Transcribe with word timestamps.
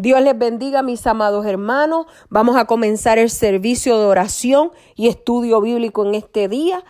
Dios 0.00 0.22
les 0.22 0.38
bendiga, 0.38 0.80
mis 0.80 1.06
amados 1.06 1.44
hermanos. 1.44 2.06
Vamos 2.30 2.56
a 2.56 2.64
comenzar 2.64 3.18
el 3.18 3.28
servicio 3.28 3.98
de 3.98 4.06
oración 4.06 4.72
y 4.96 5.08
estudio 5.08 5.60
bíblico 5.60 6.06
en 6.06 6.14
este 6.14 6.48
día. 6.48 6.82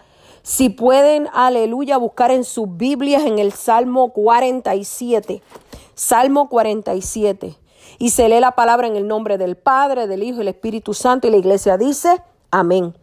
Si 0.45 0.69
pueden, 0.69 1.27
aleluya, 1.33 1.97
buscar 1.97 2.31
en 2.31 2.45
sus 2.45 2.77
Biblias 2.77 3.25
en 3.25 3.41
el 3.41 3.51
Salmo 3.51 4.13
47. 4.13 5.43
Salmo 5.93 6.49
47. 6.49 7.57
Y 7.99 8.11
se 8.11 8.29
lee 8.29 8.39
la 8.39 8.53
palabra 8.53 8.87
en 8.87 8.95
el 8.95 9.09
nombre 9.09 9.39
del 9.39 9.57
Padre, 9.57 10.07
del 10.07 10.23
Hijo 10.23 10.37
y 10.37 10.39
del 10.39 10.49
Espíritu 10.49 10.95
Santo. 10.95 11.27
Y 11.27 11.33
la 11.33 11.39
iglesia 11.39 11.77
dice, 11.77 12.23
amén. 12.53 12.97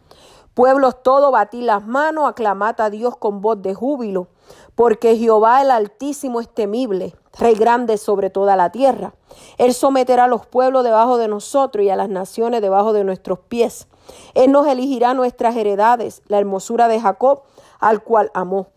Pueblos 0.54 1.02
todos, 1.02 1.30
batí 1.30 1.60
las 1.60 1.86
manos, 1.86 2.26
aclamad 2.26 2.80
a 2.80 2.88
Dios 2.88 3.14
con 3.18 3.42
voz 3.42 3.60
de 3.60 3.74
júbilo, 3.74 4.28
porque 4.74 5.18
Jehová 5.18 5.60
el 5.60 5.70
Altísimo 5.70 6.40
es 6.40 6.48
temible 6.48 7.14
Rey 7.38 7.54
grande 7.54 7.98
sobre 7.98 8.30
toda 8.30 8.56
la 8.56 8.70
tierra. 8.70 9.14
Él 9.58 9.72
someterá 9.72 10.24
a 10.24 10.28
los 10.28 10.46
pueblos 10.46 10.84
debajo 10.84 11.18
de 11.18 11.28
nosotros 11.28 11.84
y 11.84 11.90
a 11.90 11.96
las 11.96 12.08
naciones 12.08 12.60
debajo 12.60 12.92
de 12.92 13.04
nuestros 13.04 13.38
pies. 13.38 13.86
Él 14.34 14.52
nos 14.52 14.66
elegirá 14.66 15.14
nuestras 15.14 15.56
heredades, 15.56 16.22
la 16.26 16.38
hermosura 16.38 16.88
de 16.88 17.00
Jacob, 17.00 17.42
al 17.78 18.02
cual 18.02 18.30
amó. 18.34 18.68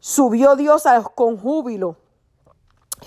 Subió 0.00 0.56
Dios 0.56 0.84
con 1.14 1.38
júbilo. 1.38 1.96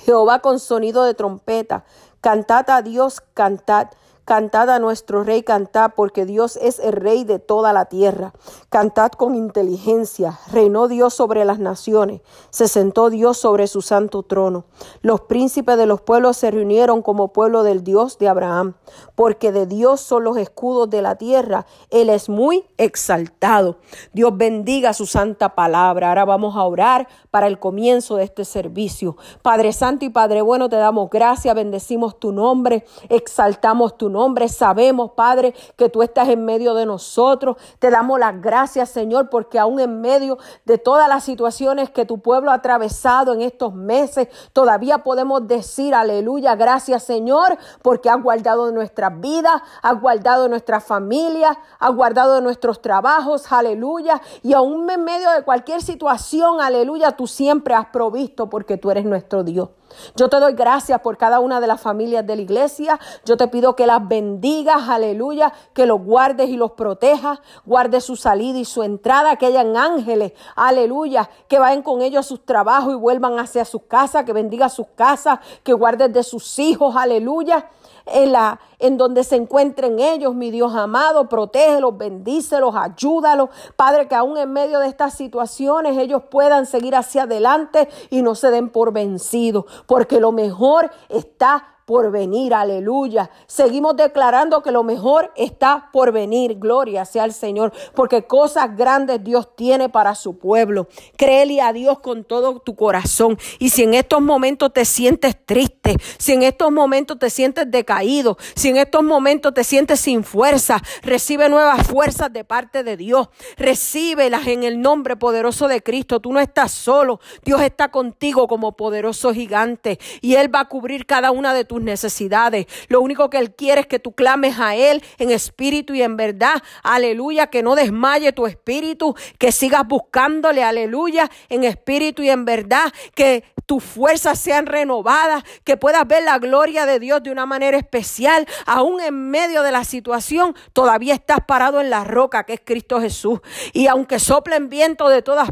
Jehová 0.06 0.40
con 0.40 0.60
sonido 0.60 1.04
de 1.04 1.14
trompeta. 1.14 1.86
Cantad 2.22 2.70
a 2.70 2.82
Dios, 2.82 3.22
cantad. 3.34 3.90
Cantad 4.26 4.70
a 4.70 4.80
nuestro 4.80 5.26
rey, 5.26 5.44
cantad, 5.44 5.92
porque 5.98 6.26
Dios 6.26 6.58
es 6.62 6.80
el 6.80 6.94
rey 6.94 7.26
de 7.26 7.40
toda 7.40 7.74
la 7.74 7.86
tierra. 7.86 8.32
Cantad 8.70 9.12
con 9.12 9.36
inteligencia. 9.36 10.40
Reinó 10.50 10.88
Dios 10.88 11.14
sobre 11.14 11.44
las 11.44 11.60
naciones. 11.60 12.22
Se 12.50 12.70
sentó 12.70 13.10
Dios 13.10 13.38
sobre 13.38 13.68
su 13.68 13.82
santo 13.82 14.24
trono. 14.24 14.64
Los 15.02 15.22
príncipes 15.22 15.76
de 15.78 15.88
los 15.88 16.00
pueblos 16.00 16.38
se 16.38 16.52
reunieron 16.52 17.02
como 17.02 17.34
pueblo 17.34 17.64
del 17.64 17.84
Dios 17.84 18.18
de 18.18 18.30
Abraham, 18.30 18.76
porque 19.16 19.52
de 19.52 19.66
Dios 19.66 20.00
son 20.00 20.24
los 20.24 20.38
escudos 20.38 20.90
de 20.90 21.02
la 21.02 21.18
tierra. 21.18 21.66
Él 21.90 22.10
es 22.10 22.30
muy 22.30 22.64
exaltado. 22.78 23.80
Dios 24.14 24.38
bendiga 24.38 24.94
su 24.94 25.06
santa 25.06 25.54
palabra. 25.54 26.08
Ahora 26.08 26.24
vamos 26.24 26.56
a 26.56 26.64
orar 26.64 27.10
para 27.30 27.48
el 27.48 27.60
comienzo 27.60 28.16
de 28.16 28.24
este 28.24 28.46
servicio. 28.46 29.18
Padre 29.42 29.74
Santo 29.74 30.06
y 30.06 30.10
Padre 30.10 30.42
Bueno, 30.42 30.70
te 30.70 30.78
damos 30.78 31.10
gracias, 31.10 31.54
bendecimos 31.54 32.18
tu 32.20 32.32
nombre, 32.32 32.86
exaltamos 33.10 33.98
tu 33.98 34.06
nombre. 34.06 34.13
Sabemos, 34.54 35.12
Padre, 35.12 35.54
que 35.76 35.90
tú 35.90 36.04
estás 36.04 36.30
en 36.30 36.46
medio 36.46 36.74
de 36.74 36.86
nosotros. 36.86 37.58
Te 37.80 37.90
damos 37.90 38.20
las 38.20 38.42
gracias, 38.42 38.90
Señor, 38.90 39.30
porque 39.30 39.60
aún 39.60 39.80
en 39.80 40.02
medio 40.02 40.38
de 40.66 40.78
todas 40.78 41.08
las 41.08 41.24
situaciones 41.24 41.90
que 41.90 42.06
tu 42.06 42.20
pueblo 42.20 42.52
ha 42.52 42.56
atravesado 42.56 43.34
en 43.34 43.42
estos 43.42 43.74
meses, 43.74 44.28
todavía 44.54 45.00
podemos 45.00 45.48
decir, 45.48 45.96
aleluya, 45.96 46.56
gracias, 46.56 47.04
Señor, 47.04 47.58
porque 47.82 48.10
has 48.10 48.22
guardado 48.22 48.72
nuestras 48.72 49.20
vidas, 49.20 49.62
has 49.82 50.00
guardado 50.00 50.50
nuestra 50.50 50.80
familia, 50.80 51.58
has 51.80 51.96
guardado 51.96 52.42
nuestros 52.42 52.82
trabajos, 52.82 53.52
aleluya. 53.52 54.22
Y 54.42 54.54
aún 54.54 54.90
en 54.90 55.04
medio 55.04 55.32
de 55.32 55.44
cualquier 55.44 55.82
situación, 55.82 56.62
aleluya, 56.62 57.12
tú 57.12 57.28
siempre 57.28 57.74
has 57.74 57.88
provisto 57.88 58.50
porque 58.50 58.78
tú 58.78 58.92
eres 58.92 59.06
nuestro 59.06 59.44
Dios. 59.44 59.70
Yo 60.16 60.30
te 60.30 60.40
doy 60.40 60.54
gracias 60.54 61.00
por 61.02 61.18
cada 61.18 61.40
una 61.40 61.60
de 61.60 61.68
las 61.68 61.82
familias 61.82 62.26
de 62.26 62.36
la 62.36 62.42
iglesia. 62.42 63.00
Yo 63.26 63.38
te 63.38 63.48
pido 63.48 63.76
que 63.76 63.88
las 63.88 64.08
bendigas, 64.08 64.90
aleluya, 64.90 65.54
que 65.74 65.86
los 65.86 66.02
guardes 66.02 66.50
y 66.50 66.58
los 66.58 66.72
protejas. 66.72 67.40
Guarde 67.66 68.02
su 68.02 68.16
salida 68.16 68.60
y 68.60 68.66
su 68.66 68.84
entrada, 68.84 69.36
que 69.36 69.46
hayan 69.46 69.78
ángeles, 69.78 70.34
aleluya, 70.56 71.30
que 71.48 71.60
vayan 71.60 71.82
con 71.82 72.02
ellos 72.02 72.26
a 72.26 72.30
sus 72.30 72.46
trabajos 72.46 72.94
y 72.94 72.98
vuelvan 72.98 73.40
hacia 73.40 73.66
sus 73.66 73.84
casas, 73.84 74.26
que 74.26 74.34
bendiga 74.34 74.70
sus 74.70 74.88
casas, 74.96 75.40
que 75.64 75.74
guardes 75.74 76.12
de 76.14 76.24
sus 76.24 76.60
hijos, 76.60 76.96
aleluya 76.96 77.70
en, 78.06 78.32
la, 78.32 78.60
en 78.80 78.98
donde 78.98 79.24
se 79.24 79.36
encuentren 79.36 80.00
ellos, 80.00 80.36
mi 80.36 80.52
Dios 80.52 80.76
amado, 80.76 81.30
protégelos, 81.30 81.98
bendícelos, 81.98 82.76
ayúdalos. 82.76 83.50
Padre, 83.76 84.08
que 84.08 84.16
aún 84.16 84.38
en 84.38 84.52
medio 84.52 84.80
de 84.80 84.88
estas 84.88 85.14
situaciones 85.16 85.98
ellos 85.98 86.24
puedan 86.30 86.66
seguir 86.66 86.96
hacia 86.96 87.24
adelante 87.24 87.90
y 88.10 88.22
no 88.22 88.36
se 88.36 88.52
den 88.52 88.70
por 88.70 88.94
vencidos, 88.94 89.66
porque 89.88 90.20
lo 90.20 90.32
mejor 90.32 90.92
está 91.10 91.73
por 91.86 92.12
venir, 92.12 92.54
aleluya. 92.54 93.30
Seguimos 93.48 93.96
declarando 93.96 94.62
que 94.62 94.72
lo 94.72 94.84
mejor 94.84 95.32
está 95.36 95.90
por 95.92 96.12
venir, 96.12 96.56
gloria 96.60 97.06
sea 97.06 97.24
al 97.24 97.34
Señor, 97.34 97.74
porque 97.94 98.24
cosas 98.24 98.76
grandes 98.76 99.24
Dios 99.24 99.56
tiene 99.56 99.90
para 99.90 100.16
su 100.16 100.38
pueblo. 100.38 100.88
Créele 101.18 101.62
a 101.62 101.74
Dios 101.74 102.00
con 102.00 102.24
todo 102.24 102.60
tu 102.60 102.76
corazón. 102.76 103.38
Y 103.60 103.70
si 103.70 103.84
en 103.84 103.94
estos 103.94 104.22
momentos 104.22 104.72
te 104.74 104.86
sientes 104.86 105.36
triste, 105.46 105.98
si 106.18 106.34
en 106.34 106.44
estos 106.44 106.72
momentos 106.72 107.20
te 107.20 107.30
sientes 107.30 107.70
decaído, 107.70 108.38
si 108.56 108.70
en 108.70 108.78
estos 108.78 109.04
momentos 109.04 109.54
te 109.54 109.64
sientes 109.64 110.00
sin 110.00 110.24
fuerza, 110.24 110.82
recibe 111.02 111.50
nuevas 111.50 111.86
fuerzas 111.88 112.32
de 112.32 112.44
parte 112.44 112.84
de 112.84 112.98
Dios. 112.98 113.30
Recíbelas 113.58 114.48
en 114.48 114.64
el 114.64 114.82
nombre 114.82 115.16
poderoso 115.16 115.68
de 115.68 115.82
Cristo. 115.82 116.20
Tú 116.20 116.32
no 116.34 116.40
estás 116.40 116.72
solo. 116.72 117.20
Dios 117.44 117.62
está 117.62 117.90
contigo 117.90 118.48
como 118.48 118.76
poderoso 118.76 119.34
gigante 119.34 120.00
y 120.22 120.36
Él 120.36 120.54
va 120.54 120.62
a 120.62 120.70
cubrir 120.70 121.06
cada 121.06 121.32
una 121.32 121.54
de 121.54 121.66
tus 121.66 121.73
necesidades. 121.82 122.66
Lo 122.88 123.02
único 123.02 123.30
que 123.30 123.38
Él 123.38 123.54
quiere 123.56 123.82
es 123.82 123.88
que 123.88 124.00
tú 124.00 124.14
clames 124.14 124.60
a 124.60 124.76
Él 124.76 125.04
en 125.18 125.32
espíritu 125.32 125.94
y 125.94 126.02
en 126.02 126.18
verdad. 126.18 126.62
Aleluya, 126.84 127.48
que 127.48 127.64
no 127.64 127.76
desmaye 127.76 128.32
tu 128.32 128.48
espíritu, 128.48 129.16
que 129.38 129.52
sigas 129.52 129.88
buscándole, 129.88 130.64
aleluya, 130.64 131.30
en 131.50 131.64
espíritu 131.64 132.22
y 132.24 132.30
en 132.30 132.46
verdad, 132.46 132.94
que 133.16 133.44
tus 133.66 133.84
fuerzas 133.84 134.40
sean 134.40 134.66
renovadas, 134.66 135.44
que 135.64 135.78
puedas 135.78 136.08
ver 136.08 136.24
la 136.24 136.38
gloria 136.40 136.86
de 136.86 137.00
Dios 137.00 137.24
de 137.24 137.32
una 137.32 137.46
manera 137.46 137.78
especial, 137.78 138.48
aún 138.66 139.02
en 139.02 139.30
medio 139.30 139.64
de 139.64 139.72
la 139.72 139.84
situación, 139.84 140.56
todavía 140.74 141.14
estás 141.14 141.40
parado 141.48 141.82
en 141.82 141.90
la 141.90 142.04
roca 142.04 142.46
que 142.46 142.54
es 142.54 142.62
Cristo 142.64 143.00
Jesús. 143.00 143.40
Y 143.72 143.88
aunque 143.88 144.20
soplen 144.20 144.70
viento 144.70 145.10
de 145.10 145.22
todas 145.22 145.50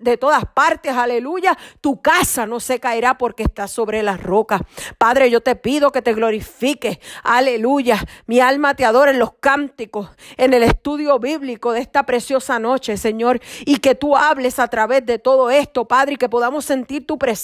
de 0.00 0.16
todas 0.16 0.44
partes, 0.54 0.94
aleluya, 0.94 1.56
tu 1.80 2.00
casa 2.02 2.46
no 2.46 2.60
se 2.60 2.80
caerá 2.80 3.18
porque 3.18 3.42
está 3.42 3.66
sobre 3.66 4.02
la 4.02 4.16
roca. 4.16 4.60
Padre, 4.98 5.30
yo 5.30 5.40
te 5.40 5.56
pido 5.56 5.90
que 5.90 6.02
te 6.02 6.14
glorifiques, 6.14 6.98
aleluya. 7.22 7.98
Mi 8.26 8.40
alma 8.40 8.74
te 8.74 8.84
adora 8.84 9.10
en 9.10 9.18
los 9.18 9.32
cánticos, 9.40 10.10
en 10.36 10.54
el 10.54 10.62
estudio 10.62 11.18
bíblico 11.18 11.72
de 11.72 11.80
esta 11.80 12.04
preciosa 12.04 12.58
noche, 12.58 12.96
Señor, 12.96 13.40
y 13.64 13.78
que 13.78 13.94
tú 13.94 14.16
hables 14.16 14.58
a 14.58 14.68
través 14.68 15.04
de 15.06 15.18
todo 15.18 15.50
esto, 15.50 15.86
Padre, 15.86 16.14
y 16.14 16.16
que 16.16 16.28
podamos 16.28 16.64
sentir 16.64 17.06
tu 17.06 17.18
presencia 17.18 17.37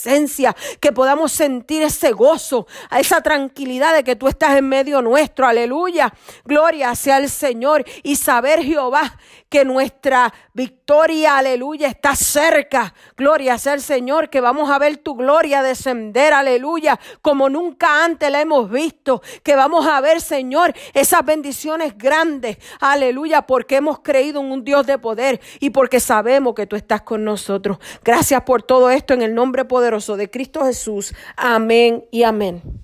que 0.80 0.92
podamos 0.92 1.32
sentir 1.32 1.82
ese 1.82 2.12
gozo, 2.12 2.66
esa 2.96 3.20
tranquilidad 3.20 3.94
de 3.94 4.04
que 4.04 4.16
tú 4.16 4.28
estás 4.28 4.56
en 4.56 4.68
medio 4.68 5.02
nuestro, 5.02 5.46
aleluya. 5.46 6.12
Gloria 6.44 6.94
sea 6.94 7.18
el 7.18 7.30
Señor 7.30 7.84
y 8.02 8.16
saber 8.16 8.62
Jehová 8.62 9.18
que 9.54 9.64
nuestra 9.64 10.34
victoria, 10.52 11.38
aleluya, 11.38 11.86
está 11.86 12.16
cerca. 12.16 12.92
Gloria 13.16 13.56
sea 13.56 13.74
el 13.74 13.82
Señor, 13.82 14.28
que 14.28 14.40
vamos 14.40 14.68
a 14.68 14.80
ver 14.80 14.96
tu 14.96 15.14
gloria 15.14 15.62
descender, 15.62 16.32
aleluya, 16.32 16.98
como 17.22 17.48
nunca 17.48 18.04
antes 18.04 18.32
la 18.32 18.40
hemos 18.40 18.68
visto. 18.68 19.22
Que 19.44 19.54
vamos 19.54 19.86
a 19.86 20.00
ver, 20.00 20.20
Señor, 20.20 20.74
esas 20.92 21.24
bendiciones 21.24 21.96
grandes, 21.96 22.58
aleluya, 22.80 23.42
porque 23.42 23.76
hemos 23.76 24.00
creído 24.00 24.40
en 24.40 24.50
un 24.50 24.64
Dios 24.64 24.88
de 24.88 24.98
poder 24.98 25.40
y 25.60 25.70
porque 25.70 26.00
sabemos 26.00 26.56
que 26.56 26.66
tú 26.66 26.74
estás 26.74 27.02
con 27.02 27.22
nosotros. 27.22 27.78
Gracias 28.02 28.42
por 28.42 28.64
todo 28.64 28.90
esto 28.90 29.14
en 29.14 29.22
el 29.22 29.36
nombre 29.36 29.64
poderoso 29.64 30.16
de 30.16 30.28
Cristo 30.28 30.64
Jesús. 30.64 31.14
Amén 31.36 32.04
y 32.10 32.24
amén. 32.24 32.83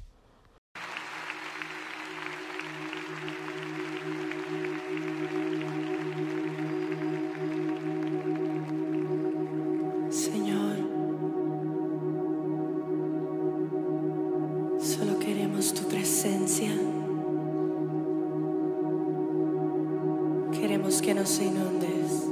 Palabras 14.80 15.74
decir 15.92 16.70
que 20.52 20.78
provoquen 20.78 21.18
que 21.18 22.29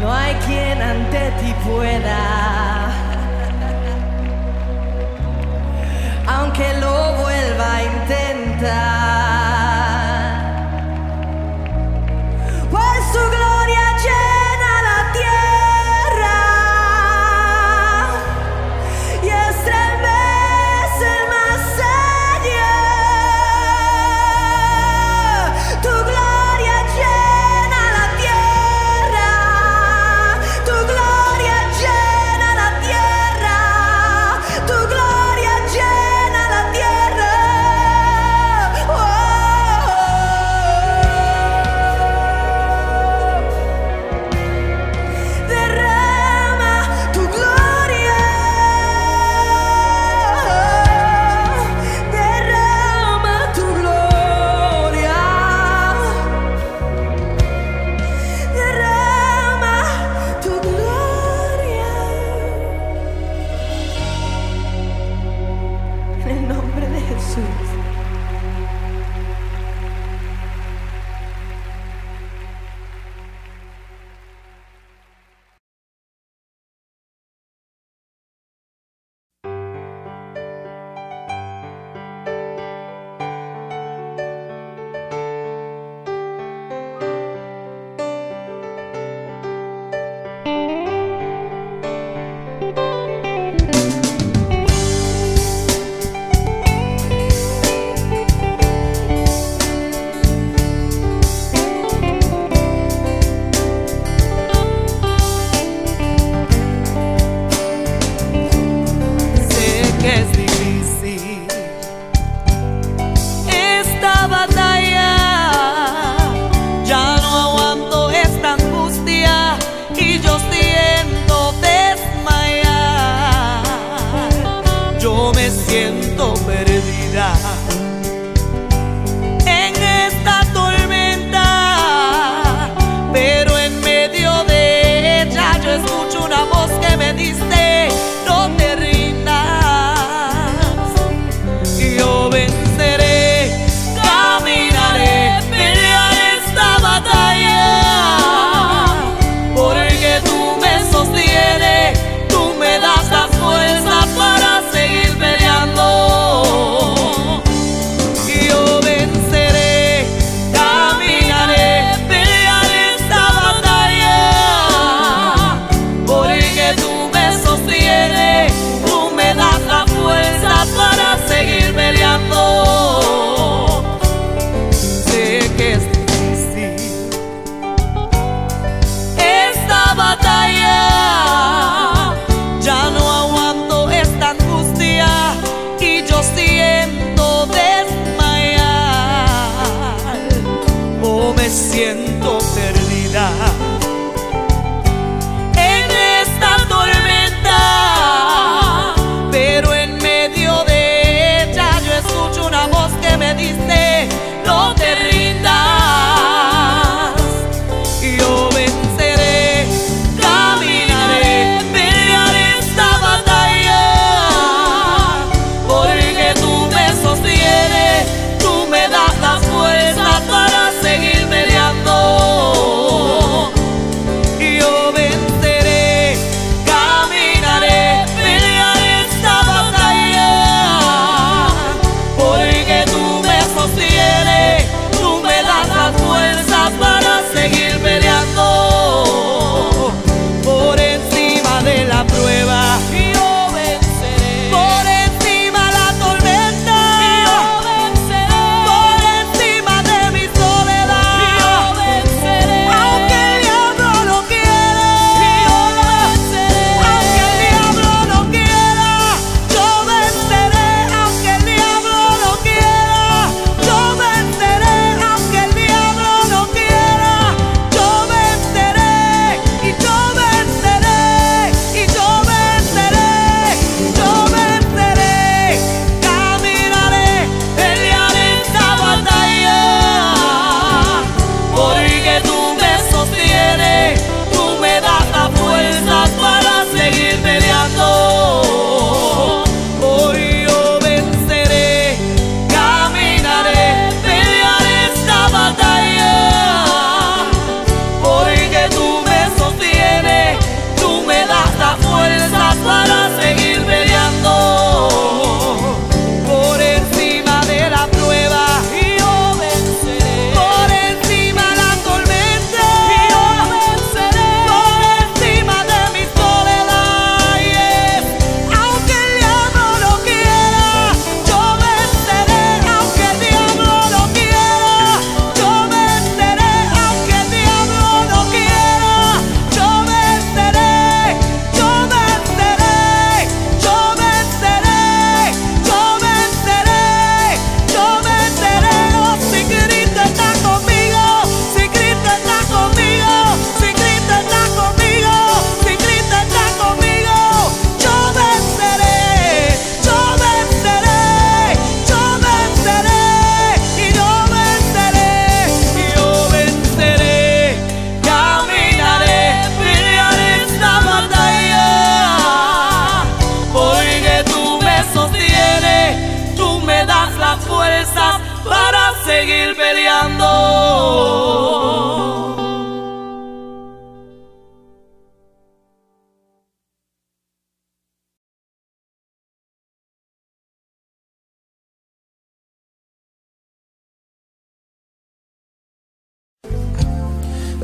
No 0.00 0.12
hay 0.12 0.34
quien 0.46 0.82
ante 0.82 1.30
ti 1.40 1.54
pueda. 1.64 2.59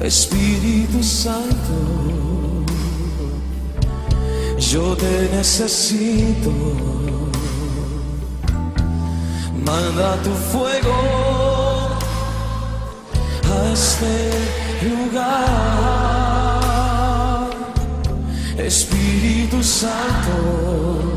Espíritu 0.07 1.03
Santo, 1.03 2.64
yo 4.57 4.97
te 4.97 5.29
necesito. 5.35 6.53
Manda 9.64 10.16
tu 10.23 10.31
fuego 10.53 10.95
a 13.53 13.73
este 13.73 14.31
lugar. 14.88 15.40
Espíritu 18.59 19.61
Santo, 19.61 21.15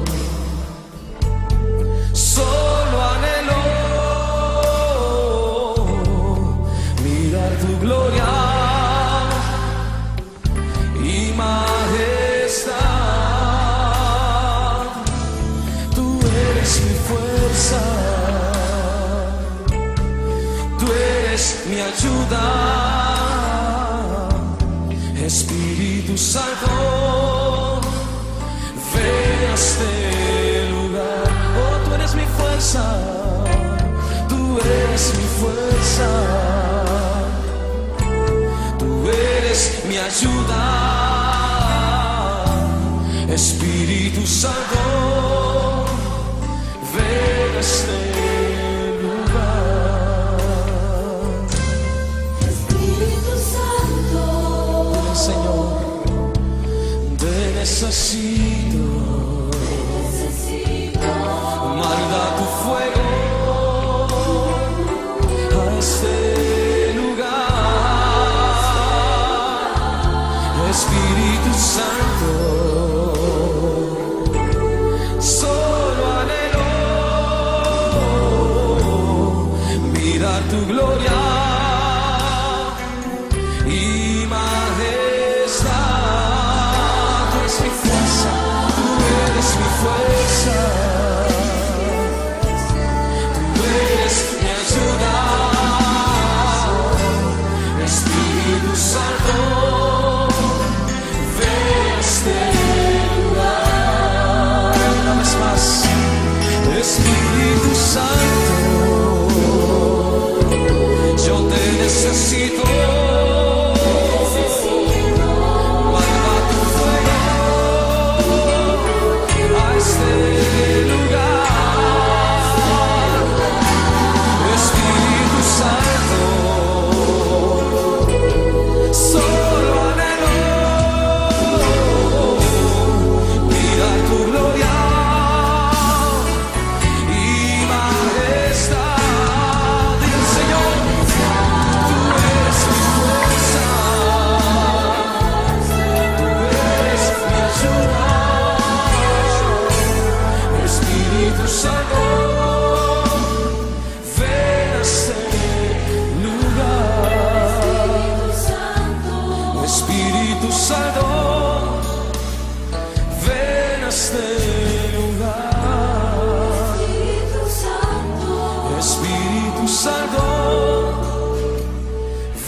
Espíritu 168.79 169.67
Santo, 169.67 170.23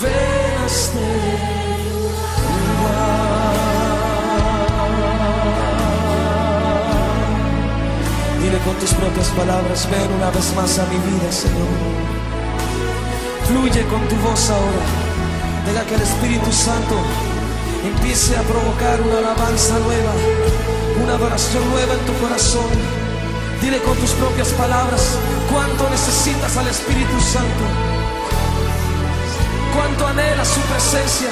ven 0.02 0.62
a 0.62 0.66
este 0.66 1.00
lugar. 2.68 3.54
Dile 8.42 8.60
con 8.60 8.76
tus 8.76 8.94
propias 8.94 9.28
palabras, 9.32 9.90
ven 9.92 10.10
una 10.14 10.32
vez 10.32 10.56
más 10.56 10.80
a 10.80 10.86
mi 10.86 10.96
vida, 10.96 11.30
Señor. 11.34 11.68
Fluye 13.48 13.86
con 13.88 14.08
tu 14.08 14.16
voz 14.26 14.50
ahora. 14.52 14.86
Deja 15.66 15.86
que 15.86 15.96
el 15.96 16.02
Espíritu 16.02 16.52
Santo 16.54 16.96
empiece 17.84 18.38
a 18.38 18.42
provocar 18.44 19.02
una 19.02 19.18
alabanza 19.18 19.78
nueva, 19.80 20.14
una 21.04 21.16
adoración 21.16 21.70
nueva 21.72 21.94
en 21.94 22.06
tu 22.06 22.14
corazón. 22.24 23.01
Dile 23.62 23.80
con 23.84 23.96
tus 23.98 24.10
propias 24.12 24.50
palabras 24.54 25.20
cuánto 25.52 25.88
necesitas 25.92 26.58
al 26.58 26.68
Espíritu 26.68 27.22
Santo, 27.22 27.64
cuánto 29.76 30.08
anhelas 30.08 30.48
su 30.48 30.60
presencia. 30.62 31.30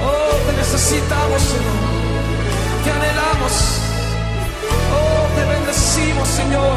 Oh, 0.00 0.36
te 0.46 0.52
necesitamos, 0.56 1.42
Señor, 1.42 1.78
te 2.84 2.90
anhelamos. 2.92 3.52
Oh, 4.94 5.26
te 5.34 5.44
bendecimos, 5.44 6.28
Señor, 6.28 6.76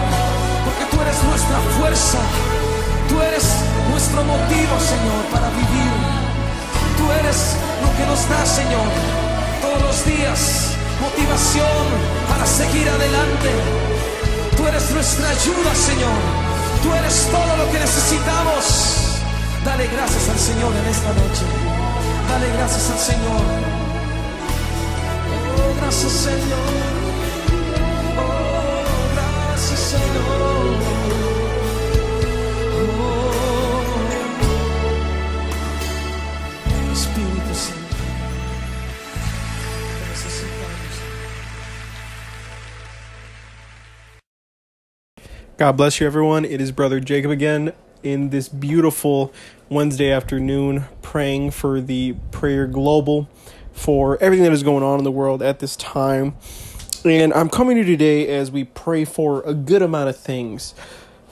porque 0.65 0.85
tú 0.89 1.01
eres 1.03 1.23
nuestra 1.23 1.59
fuerza, 1.77 2.17
tú 3.09 3.21
eres 3.21 3.45
nuestro 3.91 4.23
motivo, 4.23 4.73
Señor, 4.81 5.21
para 5.31 5.49
vivir. 5.49 5.93
Tú 6.97 7.11
eres 7.11 7.57
lo 7.83 7.89
que 7.95 8.05
nos 8.09 8.27
da, 8.27 8.43
Señor, 8.43 8.89
todos 9.61 9.81
los 9.83 10.05
días, 10.05 10.71
motivación 10.99 11.85
para 12.27 12.45
seguir 12.47 12.89
adelante. 12.89 13.90
Tú 14.61 14.67
eres 14.67 14.91
nuestra 14.91 15.27
ayuda, 15.27 15.73
Señor. 15.73 16.21
Tú 16.83 16.93
eres 16.93 17.27
todo 17.31 17.57
lo 17.57 17.71
que 17.71 17.79
necesitamos. 17.79 19.17
Dale 19.65 19.87
gracias 19.87 20.29
al 20.29 20.37
Señor 20.37 20.71
en 20.75 20.85
esta 20.85 21.09
noche. 21.09 21.45
Dale 22.29 22.47
gracias 22.53 22.91
al 22.91 22.99
Señor. 22.99 23.41
Oh, 25.57 25.81
gracias, 25.81 26.11
Señor. 26.11 26.59
Oh, 28.19 28.83
gracias, 29.15 29.79
Señor. 29.79 31.00
God 45.61 45.77
bless 45.77 45.99
you, 46.01 46.07
everyone. 46.07 46.43
It 46.43 46.59
is 46.59 46.71
Brother 46.71 46.99
Jacob 46.99 47.29
again. 47.29 47.73
in 48.01 48.31
this 48.31 48.49
beautiful 48.49 49.31
Wednesday 49.69 50.11
afternoon, 50.11 50.85
praying 51.03 51.51
for 51.51 51.79
the 51.79 52.15
Prayer 52.31 52.65
Global, 52.65 53.29
for 53.71 54.17
everything 54.23 54.43
that 54.43 54.53
is 54.53 54.63
going 54.63 54.83
on 54.83 54.97
in 54.97 55.03
the 55.03 55.11
world 55.11 55.43
at 55.43 55.59
this 55.59 55.75
time. 55.75 56.33
And 57.05 57.31
I'm 57.35 57.47
coming 57.47 57.75
to 57.75 57.81
you 57.81 57.95
today 57.95 58.27
as 58.27 58.49
we 58.49 58.63
pray 58.63 59.05
for 59.05 59.43
a 59.43 59.53
good 59.53 59.83
amount 59.83 60.09
of 60.09 60.17
things. 60.17 60.73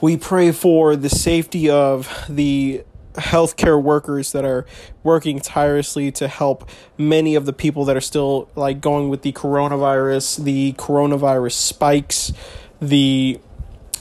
We 0.00 0.16
pray 0.16 0.52
for 0.52 0.94
the 0.94 1.10
safety 1.10 1.68
of 1.68 2.24
the 2.28 2.84
healthcare 3.14 3.82
workers 3.82 4.30
that 4.30 4.44
are 4.44 4.64
working 5.02 5.40
tirelessly 5.40 6.12
to 6.12 6.28
help 6.28 6.70
many 6.96 7.34
of 7.34 7.46
the 7.46 7.52
people 7.52 7.84
that 7.86 7.96
are 7.96 8.00
still 8.00 8.48
like 8.54 8.80
going 8.80 9.08
with 9.08 9.22
the 9.22 9.32
coronavirus, 9.32 10.44
the 10.44 10.74
coronavirus 10.74 11.54
spikes, 11.54 12.32
the 12.80 13.40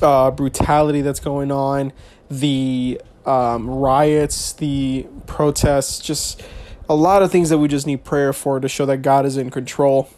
uh, 0.02 0.32
brutality 0.32 1.02
that's 1.02 1.20
going 1.20 1.52
on, 1.52 1.94
the 2.30 3.02
um, 3.26 3.70
riots, 3.70 4.54
the 4.54 5.08
protests, 5.28 6.00
just 6.00 6.42
a 6.88 6.96
lot 6.96 7.22
of 7.22 7.32
things 7.32 7.50
that 7.50 7.60
we 7.60 7.68
just 7.68 7.86
need 7.86 8.04
prayer 8.04 8.34
for 8.34 8.60
to 8.60 8.68
show 8.68 8.86
that 8.88 8.98
God 8.98 9.26
is 9.26 9.38
in 9.38 9.50
control. 9.50 10.10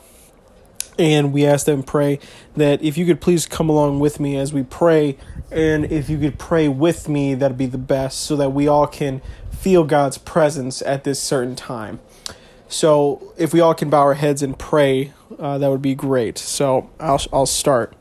And 0.97 1.33
we 1.33 1.45
ask 1.45 1.65
them 1.65 1.83
pray 1.83 2.19
that 2.55 2.81
if 2.83 2.97
you 2.97 3.05
could 3.05 3.21
please 3.21 3.45
come 3.45 3.69
along 3.69 3.99
with 3.99 4.19
me 4.19 4.37
as 4.37 4.53
we 4.53 4.63
pray, 4.63 5.17
and 5.49 5.85
if 5.91 6.09
you 6.09 6.19
could 6.19 6.37
pray 6.37 6.67
with 6.67 7.09
me, 7.09 7.33
that'd 7.33 7.57
be 7.57 7.65
the 7.65 7.77
best, 7.77 8.21
so 8.21 8.35
that 8.35 8.51
we 8.51 8.67
all 8.67 8.87
can 8.87 9.21
feel 9.51 9.83
God's 9.83 10.17
presence 10.17 10.81
at 10.81 11.03
this 11.03 11.19
certain 11.19 11.55
time. 11.55 11.99
So 12.67 13.33
if 13.37 13.53
we 13.53 13.59
all 13.59 13.73
can 13.73 13.89
bow 13.89 13.99
our 13.99 14.13
heads 14.13 14.41
and 14.41 14.57
pray, 14.57 15.11
uh, 15.37 15.57
that 15.57 15.69
would 15.69 15.81
be 15.81 15.95
great. 15.95 16.37
So 16.37 16.89
I'll 16.99 17.21
I'll 17.33 17.45
start. 17.45 17.93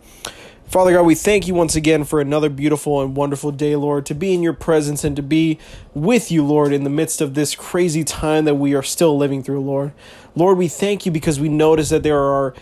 Father 0.71 0.93
God, 0.93 1.03
we 1.03 1.17
thank 1.17 1.49
you 1.49 1.55
once 1.55 1.75
again 1.75 2.05
for 2.05 2.21
another 2.21 2.49
beautiful 2.49 3.03
and 3.03 3.17
wonderful 3.17 3.51
day, 3.51 3.75
Lord, 3.75 4.07
to 4.07 4.15
be 4.15 4.33
in 4.35 4.41
your 4.41 4.53
presence 4.53 5.03
and 5.03 5.17
to 5.17 5.23
be 5.23 5.59
with 5.95 6.31
you, 6.31 6.45
Lord, 6.47 6.73
in 6.73 6.85
the 6.85 6.91
midst 6.91 7.21
of 7.21 7.35
this 7.35 7.57
crazy 7.57 8.05
time 8.05 8.45
that 8.45 8.55
we 8.55 8.73
are 8.77 8.83
still 8.85 9.19
living 9.19 9.43
through, 9.43 9.63
Lord. 9.63 9.91
Lord, 10.37 10.59
we 10.59 10.69
thank 10.69 11.05
you 11.05 11.11
because 11.11 11.41
we 11.41 11.49
notice 11.49 11.89
that 11.89 12.05
there 12.05 12.21
are 12.21 12.55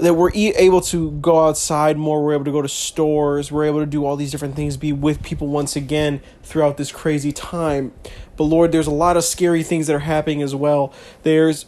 that 0.00 0.14
we're 0.14 0.32
able 0.34 0.80
to 0.80 1.12
go 1.12 1.46
outside 1.46 1.96
more, 1.96 2.24
we're 2.24 2.34
able 2.34 2.44
to 2.46 2.50
go 2.50 2.62
to 2.62 2.68
stores, 2.68 3.52
we're 3.52 3.64
able 3.64 3.78
to 3.78 3.86
do 3.86 4.04
all 4.04 4.16
these 4.16 4.32
different 4.32 4.56
things, 4.56 4.76
be 4.76 4.92
with 4.92 5.22
people 5.22 5.46
once 5.46 5.76
again 5.76 6.20
throughout 6.42 6.76
this 6.78 6.90
crazy 6.90 7.30
time. 7.30 7.92
But 8.36 8.44
Lord, 8.44 8.72
there's 8.72 8.88
a 8.88 8.90
lot 8.90 9.16
of 9.16 9.22
scary 9.22 9.62
things 9.62 9.86
that 9.86 9.94
are 9.94 10.00
happening 10.00 10.42
as 10.42 10.56
well. 10.56 10.92
There's 11.22 11.66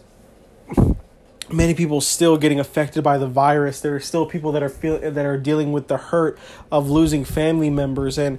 many 1.51 1.75
people 1.75 2.01
still 2.01 2.37
getting 2.37 2.61
affected 2.61 3.03
by 3.03 3.19
the 3.19 3.27
virus. 3.27 3.81
There 3.81 3.95
are 3.95 4.01
still 4.01 4.27
people 4.27 4.53
that 4.53 4.63
are 4.63 4.69
feel 4.69 4.99
that 4.99 5.25
are 5.25 5.39
dealing 5.39 5.73
with 5.73 5.89
the 5.89 5.97
hurt 5.97 6.39
of 6.71 6.91
losing 6.91 7.25
family 7.25 7.71
members 7.71 8.19
and 8.19 8.39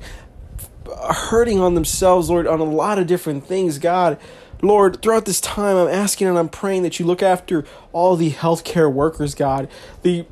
hurting 1.10 1.60
on 1.60 1.76
themselves, 1.76 2.30
Lord, 2.30 2.48
on 2.48 2.60
a 2.60 2.64
lot 2.64 3.00
of 3.00 3.08
different 3.08 3.46
things. 3.46 3.80
God, 3.80 4.20
Lord, 4.62 5.02
throughout 5.02 5.26
this 5.26 5.40
time, 5.40 5.78
I'm 5.78 5.88
asking 5.88 6.28
and 6.28 6.38
I'm 6.38 6.50
praying 6.50 6.84
that 6.84 7.00
you 7.00 7.06
look 7.06 7.24
after 7.24 7.66
all 7.94 8.16
the 8.16 8.32
healthcare 8.32 8.92
workers, 8.92 9.36
God, 9.36 9.70
the 10.02 10.26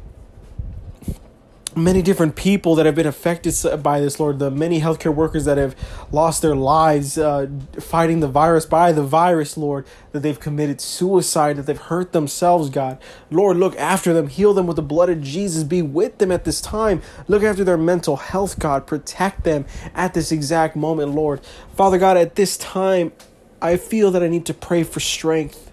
many 1.77 2.01
different 2.01 2.35
people 2.35 2.75
that 2.75 2.85
have 2.85 2.95
been 2.95 3.07
affected 3.07 3.55
by 3.81 3.99
this, 3.99 4.19
Lord, 4.19 4.39
the 4.39 4.51
many 4.51 4.81
healthcare 4.81 5.13
workers 5.13 5.45
that 5.45 5.57
have 5.57 5.75
lost 6.11 6.41
their 6.41 6.55
lives 6.55 7.17
uh, 7.17 7.47
fighting 7.79 8.19
the 8.19 8.27
virus 8.27 8.65
by 8.65 8.91
the 8.91 9.03
virus, 9.03 9.57
Lord, 9.57 9.85
that 10.11 10.21
they've 10.21 10.39
committed 10.39 10.81
suicide, 10.81 11.57
that 11.57 11.65
they've 11.67 11.77
hurt 11.77 12.11
themselves, 12.11 12.69
God. 12.69 12.97
Lord, 13.31 13.57
look 13.57 13.75
after 13.77 14.13
them, 14.13 14.27
heal 14.27 14.53
them 14.53 14.67
with 14.67 14.75
the 14.75 14.81
blood 14.81 15.09
of 15.09 15.21
Jesus, 15.21 15.63
be 15.63 15.81
with 15.81 16.17
them 16.17 16.31
at 16.31 16.43
this 16.43 16.61
time. 16.61 17.01
Look 17.27 17.43
after 17.43 17.63
their 17.63 17.77
mental 17.77 18.17
health, 18.17 18.59
God. 18.59 18.87
Protect 18.87 19.43
them 19.43 19.65
at 19.93 20.13
this 20.13 20.31
exact 20.31 20.75
moment, 20.75 21.11
Lord. 21.13 21.41
Father 21.75 21.97
God, 21.97 22.17
at 22.17 22.35
this 22.35 22.57
time, 22.57 23.11
I 23.61 23.77
feel 23.77 24.11
that 24.11 24.21
I 24.23 24.27
need 24.27 24.45
to 24.47 24.53
pray 24.53 24.83
for 24.83 24.99
strength. 24.99 25.66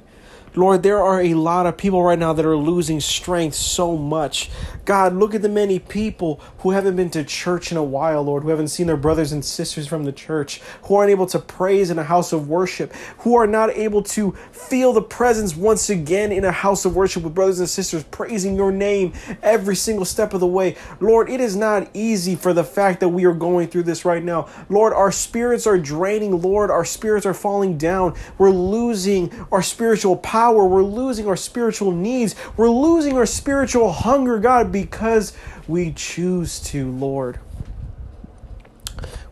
Lord, 0.57 0.85
there 0.85 1.03
are 1.03 1.21
a 1.21 1.35
lot 1.35 1.67
of 1.67 1.77
people 1.77 2.01
right 2.01 2.19
now 2.19 2.33
that 2.33 2.47
are 2.47 2.57
losing 2.57 3.01
strength 3.01 3.57
so 3.57 3.97
much. 3.97 4.51
God, 4.85 5.17
look 5.17 5.35
at 5.35 5.43
the 5.43 5.49
many 5.49 5.81
people 5.81 6.41
who 6.59 6.71
haven't 6.71 6.95
been 6.95 7.11
to 7.11 7.25
church 7.25 7.73
in 7.73 7.77
a 7.77 7.83
while, 7.83 8.23
Lord, 8.23 8.45
who 8.45 8.51
haven't 8.51 8.69
seen 8.69 8.87
their 8.87 8.97
brothers 8.97 9.33
and 9.33 9.45
sisters 9.45 9.89
from 9.89 10.05
the 10.05 10.13
church, 10.13 10.61
who 10.85 10.95
aren't 10.95 11.11
able 11.11 11.27
to 11.27 11.41
praise 11.41 11.91
in 11.91 11.99
a 11.99 12.05
house 12.05 12.33
of 12.33 12.49
worship, 12.49 12.93
who 13.19 13.35
are 13.35 13.49
not 13.49 13.71
able 13.71 14.03
to 14.03 14.31
feel 14.53 14.93
the 14.93 15.03
presence 15.03 15.57
once 15.57 15.91
again 15.91 16.31
in 16.31 16.45
a 16.45 16.53
house 16.53 16.85
of 16.85 16.95
worship 16.95 17.25
with 17.25 17.35
brothers 17.35 17.59
and 17.59 17.69
sisters 17.69 18.05
praising 18.05 18.55
your 18.55 18.71
name 18.71 19.13
every 19.43 19.75
single 19.75 20.05
step 20.05 20.35
of 20.35 20.41
the 20.41 20.47
way. 20.47 20.77
Lord, 21.01 21.31
it 21.31 21.41
is 21.41 21.57
not 21.57 21.89
easy 21.95 22.37
for 22.37 22.53
the 22.53 22.65
fact 22.65 23.01
that 23.01 23.09
we 23.09 23.25
are 23.25 23.35
going 23.35 23.67
through 23.67 23.85
this 23.85 24.05
right 24.05 24.23
now. 24.23 24.49
Lord, 24.69 24.93
our 24.93 25.11
spirits 25.11 25.67
are 25.67 25.79
draining. 25.79 26.41
Lord, 26.41 26.71
our 26.71 26.85
spirits 26.85 27.27
are 27.27 27.35
falling 27.35 27.77
down. 27.77 28.15
We're 28.39 28.51
losing 28.51 29.33
our 29.51 29.63
spiritual 29.63 30.17
power 30.17 30.44
power. 30.45 30.67
We're 30.67 30.83
losing 30.83 31.27
our 31.27 31.37
spiritual 31.37 31.91
needs. 31.91 32.35
We're 32.59 32.69
losing 32.69 33.17
our 33.17 33.25
spiritual 33.25 33.91
hunger, 33.91 34.39
God, 34.39 34.71
because 34.71 35.35
we 35.67 35.93
choose 35.93 36.61
to, 36.65 36.91
Lord. 36.91 37.39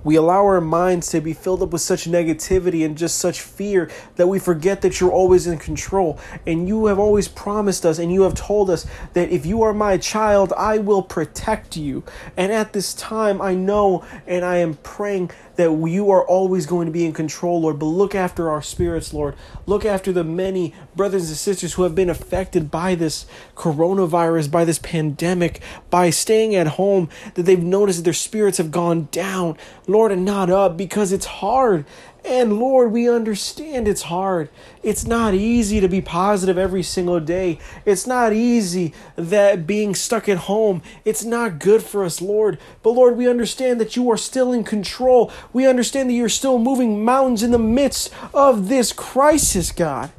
We 0.05 0.17
allow 0.17 0.45
our 0.47 0.61
minds 0.61 1.11
to 1.11 1.21
be 1.21 1.33
filled 1.33 1.63
up 1.63 1.71
with 1.71 1.81
such 1.81 2.07
negativity 2.07 2.85
and 2.85 2.99
just 2.99 3.19
such 3.19 3.41
fear 3.41 3.91
that 4.17 4.27
we 4.27 4.39
forget 4.39 4.81
that 4.83 5.01
you're 5.01 5.13
always 5.13 5.47
in 5.47 5.59
control. 5.59 6.19
And 6.47 6.67
you 6.67 6.87
have 6.87 6.99
always 6.99 7.29
promised 7.29 7.87
us 7.87 7.99
and 7.99 8.13
you 8.13 8.23
have 8.23 8.35
told 8.35 8.69
us 8.69 8.87
that 9.13 9.31
if 9.31 9.47
you 9.47 9.63
are 9.63 9.73
my 9.73 9.99
child, 9.99 10.53
I 10.57 10.79
will 10.79 11.03
protect 11.03 11.77
you. 11.77 12.03
And 12.37 12.51
at 12.51 12.73
this 12.73 12.95
time, 12.95 13.41
I 13.41 13.55
know 13.55 14.05
and 14.27 14.45
I 14.45 14.57
am 14.57 14.75
praying 14.75 15.31
that 15.57 15.71
you 15.71 16.11
are 16.11 16.27
always 16.27 16.67
going 16.67 16.87
to 16.87 16.93
be 16.93 17.05
in 17.05 17.13
control, 17.13 17.61
Lord. 17.61 17.79
But 17.79 17.87
look 17.87 18.15
after 18.15 18.51
our 18.51 18.63
spirits, 18.63 19.15
Lord. 19.15 19.37
Look 19.67 19.85
after 19.85 20.11
the 20.11 20.25
many 20.25 20.75
brothers 20.95 21.29
and 21.29 21.37
sisters 21.37 21.75
who 21.75 21.83
have 21.83 21.95
been 21.95 22.11
affected 22.11 22.71
by 22.71 22.95
this 22.95 23.27
coronavirus, 23.57 24.51
by 24.51 24.65
this 24.65 24.79
pandemic, 24.79 25.61
by 25.91 26.11
staying 26.11 26.55
at 26.55 26.67
home, 26.67 27.09
that 27.35 27.45
they've 27.45 27.63
noticed 27.63 27.99
that 27.99 28.05
their 28.05 28.13
spirits 28.13 28.59
have 28.59 28.71
gone 28.71 29.09
down. 29.11 29.57
Lord, 29.87 30.13
and 30.13 30.25
not 30.25 30.51
up 30.51 30.77
because 30.77 31.13
it's 31.13 31.27
hard. 31.27 31.85
And 32.25 32.61
Lord, 32.61 32.93
we 32.93 33.09
understand 33.09 33.89
it's 33.89 34.03
hard. 34.03 34.49
It's 34.83 35.05
not 35.05 35.35
easy 35.35 35.81
to 35.81 35.89
be 35.89 36.01
positive 36.01 36.57
every 36.57 36.85
single 36.85 37.19
day. 37.19 37.59
It's 37.85 38.07
not 38.07 38.33
easy 38.33 38.95
that 39.17 39.67
being 39.67 39.95
stuck 39.95 40.29
at 40.29 40.39
home, 40.39 40.83
it's 41.05 41.25
not 41.25 41.59
good 41.59 41.83
for 41.83 42.05
us, 42.05 42.23
Lord. 42.23 42.59
But 42.83 42.91
Lord, 42.91 43.17
we 43.17 43.29
understand 43.29 43.81
that 43.81 43.97
you 43.97 44.11
are 44.11 44.17
still 44.17 44.53
in 44.53 44.63
control. 44.63 45.33
We 45.53 45.67
understand 45.67 46.11
that 46.11 46.15
you're 46.15 46.29
still 46.29 46.59
moving 46.59 47.05
mountains 47.05 47.43
in 47.43 47.51
the 47.51 47.59
midst 47.59 48.13
of 48.33 48.69
this 48.69 48.93
crisis, 48.93 49.73
God. 49.73 50.13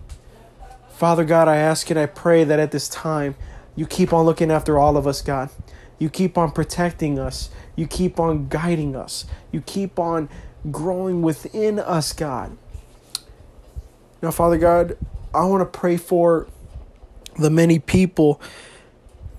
Father 0.93 1.25
God, 1.25 1.47
I 1.47 1.57
ask 1.57 1.89
and 1.89 1.99
I 1.99 2.05
pray 2.05 2.43
that 2.43 2.59
at 2.59 2.71
this 2.71 2.87
time 2.87 3.35
you 3.75 3.85
keep 3.85 4.13
on 4.13 4.25
looking 4.25 4.51
after 4.51 4.77
all 4.77 4.95
of 4.95 5.07
us, 5.07 5.21
God. 5.21 5.49
You 5.99 6.09
keep 6.09 6.37
on 6.37 6.51
protecting 6.51 7.17
us. 7.17 7.49
You 7.75 7.87
keep 7.87 8.19
on 8.19 8.47
guiding 8.47 8.95
us. 8.95 9.25
You 9.51 9.61
keep 9.61 9.97
on 9.97 10.29
growing 10.69 11.21
within 11.21 11.79
us, 11.79 12.13
God. 12.13 12.57
Now, 14.21 14.31
Father 14.31 14.57
God, 14.57 14.97
I 15.33 15.45
want 15.45 15.61
to 15.61 15.79
pray 15.79 15.97
for 15.97 16.47
the 17.39 17.49
many 17.49 17.79
people 17.79 18.39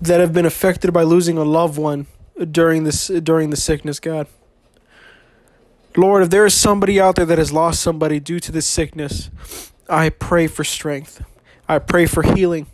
that 0.01 0.19
have 0.19 0.33
been 0.33 0.45
affected 0.45 0.91
by 0.91 1.03
losing 1.03 1.37
a 1.37 1.43
loved 1.43 1.77
one 1.77 2.07
during 2.51 2.83
this 2.83 3.07
during 3.07 3.49
the 3.49 3.55
sickness, 3.55 3.99
God. 3.99 4.27
Lord, 5.95 6.23
if 6.23 6.29
there 6.29 6.45
is 6.45 6.53
somebody 6.53 6.99
out 6.99 7.15
there 7.15 7.25
that 7.25 7.37
has 7.37 7.53
lost 7.53 7.81
somebody 7.81 8.19
due 8.19 8.41
to 8.41 8.51
this 8.51 8.67
sickness, 8.67 9.29
I 9.89 10.09
pray 10.09 10.47
for 10.47 10.65
strength. 10.65 11.23
I 11.67 11.79
pray 11.79 12.05
for 12.05 12.23
healing. 12.23 12.67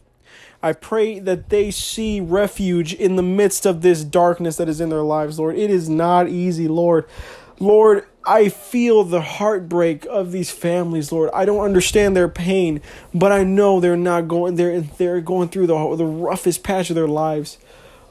I 0.64 0.74
pray 0.74 1.20
that 1.20 1.50
they 1.50 1.72
see 1.72 2.20
refuge 2.20 2.94
in 2.94 3.16
the 3.16 3.24
midst 3.24 3.66
of 3.66 3.82
this 3.82 4.04
darkness 4.04 4.58
that 4.58 4.70
is 4.70 4.80
in 4.80 4.90
their 4.90 5.02
lives, 5.02 5.40
Lord. 5.40 5.58
It 5.58 5.72
is 5.72 5.90
not 5.90 6.30
easy, 6.30 6.68
Lord. 6.68 7.06
Lord, 7.60 8.06
I 8.26 8.50
feel 8.50 9.04
the 9.04 9.22
heartbreak 9.22 10.06
of 10.06 10.32
these 10.32 10.52
families, 10.52 11.12
Lord. 11.12 11.32
I 11.34 11.46
don't 11.46 11.64
understand 11.64 12.16
their 12.16 12.30
pain, 12.30 12.82
but 13.14 13.32
I 13.32 13.44
know 13.44 13.80
they're 13.80 13.98
not 13.98 14.28
going 14.28 14.56
they're 14.56 14.82
they're 14.82 15.22
going 15.22 15.50
through 15.50 15.68
the 15.68 15.96
the 15.96 16.06
roughest 16.06 16.64
patch 16.64 16.90
of 16.90 16.96
their 16.96 17.08
lives. 17.08 17.58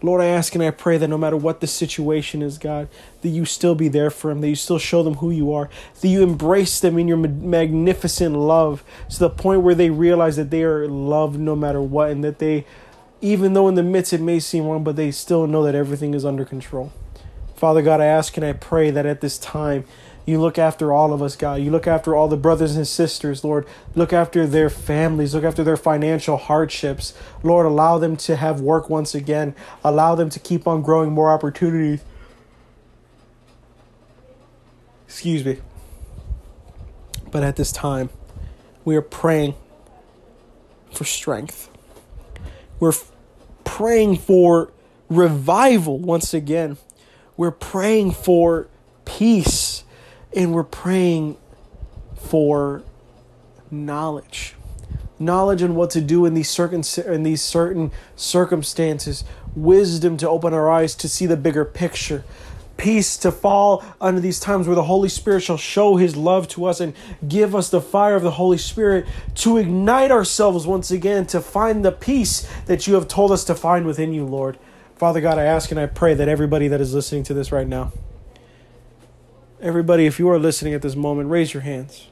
Lord, 0.03 0.23
I 0.23 0.27
ask 0.27 0.55
and 0.55 0.65
I 0.65 0.71
pray 0.71 0.97
that 0.97 1.09
no 1.09 1.19
matter 1.19 1.37
what 1.37 1.61
the 1.61 1.67
situation 1.67 2.41
is, 2.41 2.57
God, 2.57 2.89
that 3.21 3.29
you 3.29 3.45
still 3.45 3.75
be 3.75 3.89
there 3.89 4.11
for 4.11 4.29
them, 4.29 4.41
that 4.41 4.49
you 4.49 4.55
still 4.55 4.79
show 4.79 5.03
them 5.03 5.15
who 5.15 5.31
you 5.31 5.53
are, 5.53 5.69
that 6.01 6.09
you 6.09 6.23
embrace 6.23 6.81
them 6.81 6.99
in 6.99 7.07
your 7.07 7.19
magnificent 7.19 8.35
love 8.35 8.83
to 9.11 9.19
the 9.19 9.29
point 9.29 9.61
where 9.61 9.75
they 9.75 9.91
realize 9.91 10.37
that 10.37 10.51
they 10.51 10.63
are 10.63 10.89
loved 10.89 11.39
no 11.39 11.55
matter 11.55 11.83
what, 11.83 12.11
and 12.11 12.25
that 12.25 12.39
they, 12.39 12.65
even 13.21 13.53
though 13.53 13.69
in 13.69 13.75
the 13.75 13.83
midst 13.83 14.15
it 14.15 14.23
may 14.23 14.41
seem 14.41 14.65
wrong, 14.65 14.83
but 14.83 14.97
they 14.97 15.11
still 15.11 15.47
know 15.47 15.63
that 15.65 15.75
everything 15.75 16.15
is 16.15 16.25
under 16.25 16.47
control. 16.47 16.93
Father 17.55 17.83
God, 17.83 18.01
I 18.01 18.07
ask 18.07 18.39
and 18.39 18.47
I 18.47 18.55
pray 18.55 18.91
that 18.91 19.05
at 19.05 19.21
this 19.21 19.37
time, 19.37 19.85
you 20.31 20.41
look 20.41 20.59
after 20.59 20.93
all 20.93 21.13
of 21.13 21.23
us, 21.23 21.37
God. 21.37 21.61
You 21.61 21.71
look 21.71 21.87
after 21.87 22.15
all 22.15 22.29
the 22.29 22.37
brothers 22.37 22.77
and 22.77 22.87
sisters, 22.87 23.43
Lord. 23.45 23.67
Look 23.95 24.13
after 24.13 24.47
their 24.47 24.71
families. 24.71 25.35
Look 25.35 25.45
after 25.45 25.65
their 25.65 25.77
financial 25.77 26.37
hardships. 26.37 27.15
Lord, 27.43 27.67
allow 27.67 27.99
them 27.99 28.17
to 28.19 28.37
have 28.37 28.61
work 28.61 28.89
once 28.89 29.15
again. 29.15 29.55
Allow 29.83 30.15
them 30.15 30.31
to 30.31 30.39
keep 30.39 30.67
on 30.67 30.83
growing 30.83 31.13
more 31.13 31.31
opportunities. 31.31 32.01
Excuse 35.07 35.45
me. 35.45 35.59
But 37.31 37.43
at 37.43 37.57
this 37.57 37.73
time, 37.73 38.11
we 38.85 38.97
are 38.97 39.03
praying 39.03 39.55
for 40.93 41.05
strength. 41.05 41.69
We're 42.79 42.93
praying 43.65 44.19
for 44.19 44.73
revival 45.09 45.99
once 45.99 46.33
again. 46.35 46.77
We're 47.37 47.51
praying 47.51 48.13
for 48.13 48.69
peace. 49.05 49.80
And 50.35 50.55
we're 50.55 50.63
praying 50.65 51.37
for 52.17 52.83
knowledge. 53.71 54.55
Knowledge 55.19 55.63
on 55.63 55.75
what 55.75 55.91
to 55.91 56.01
do 56.01 56.25
in 56.25 56.35
these 56.35 56.49
certain 56.49 56.83
in 57.13 57.23
these 57.23 57.43
certain 57.43 57.91
circumstances. 58.17 59.25
Wisdom 59.55 60.17
to 60.17 60.29
open 60.29 60.55
our 60.55 60.71
eyes 60.71 60.95
to 60.97 61.09
see 61.09 61.27
the 61.27 61.37
bigger 61.37 61.65
picture 61.65 62.25
peace 62.81 63.19
to 63.19 63.31
fall 63.31 63.85
under 64.01 64.21
these 64.21 64.41
times 64.41 64.67
where 64.67 64.75
the 64.75 64.85
Holy 64.85 65.09
Spirit 65.09 65.43
shall 65.43 65.59
show 65.59 65.97
his 65.97 66.17
love 66.17 66.49
to 66.49 66.65
us 66.65 66.81
and 66.81 66.95
give 67.29 67.55
us 67.55 67.69
the 67.69 67.81
fire 67.81 68.17
of 68.17 68.23
the 68.23 68.31
Holy 68.33 68.57
Spirit 68.57 69.07
to 69.35 69.59
ignite 69.59 70.11
ourselves 70.11 70.67
once 70.67 70.91
again 70.91 71.27
to 71.27 71.43
find 71.43 71.85
the 71.85 71.93
peace 71.93 72.51
that 72.65 72.87
you 72.87 72.95
have 72.95 73.07
told 73.07 73.33
us 73.33 73.45
to 73.45 73.55
find 73.55 73.85
within 73.85 74.15
you, 74.15 74.25
Lord. 74.25 74.59
Father 74.97 75.21
God, 75.21 75.39
I 75.39 75.45
ask 75.45 75.71
and 75.71 75.79
I 75.79 75.87
pray 75.87 76.15
that 76.15 76.27
everybody 76.27 76.69
that 76.69 76.81
is 76.81 76.95
listening 76.95 77.23
to 77.25 77.35
this 77.35 77.53
right 77.53 77.69
now, 77.69 77.93
everybody, 79.61 80.07
if 80.07 80.19
you 80.19 80.29
are 80.31 80.39
listening 80.39 80.75
at 80.75 80.83
this 80.83 80.97
moment, 80.97 81.31
raise 81.31 81.55
your 81.55 81.63
hands. 81.63 82.09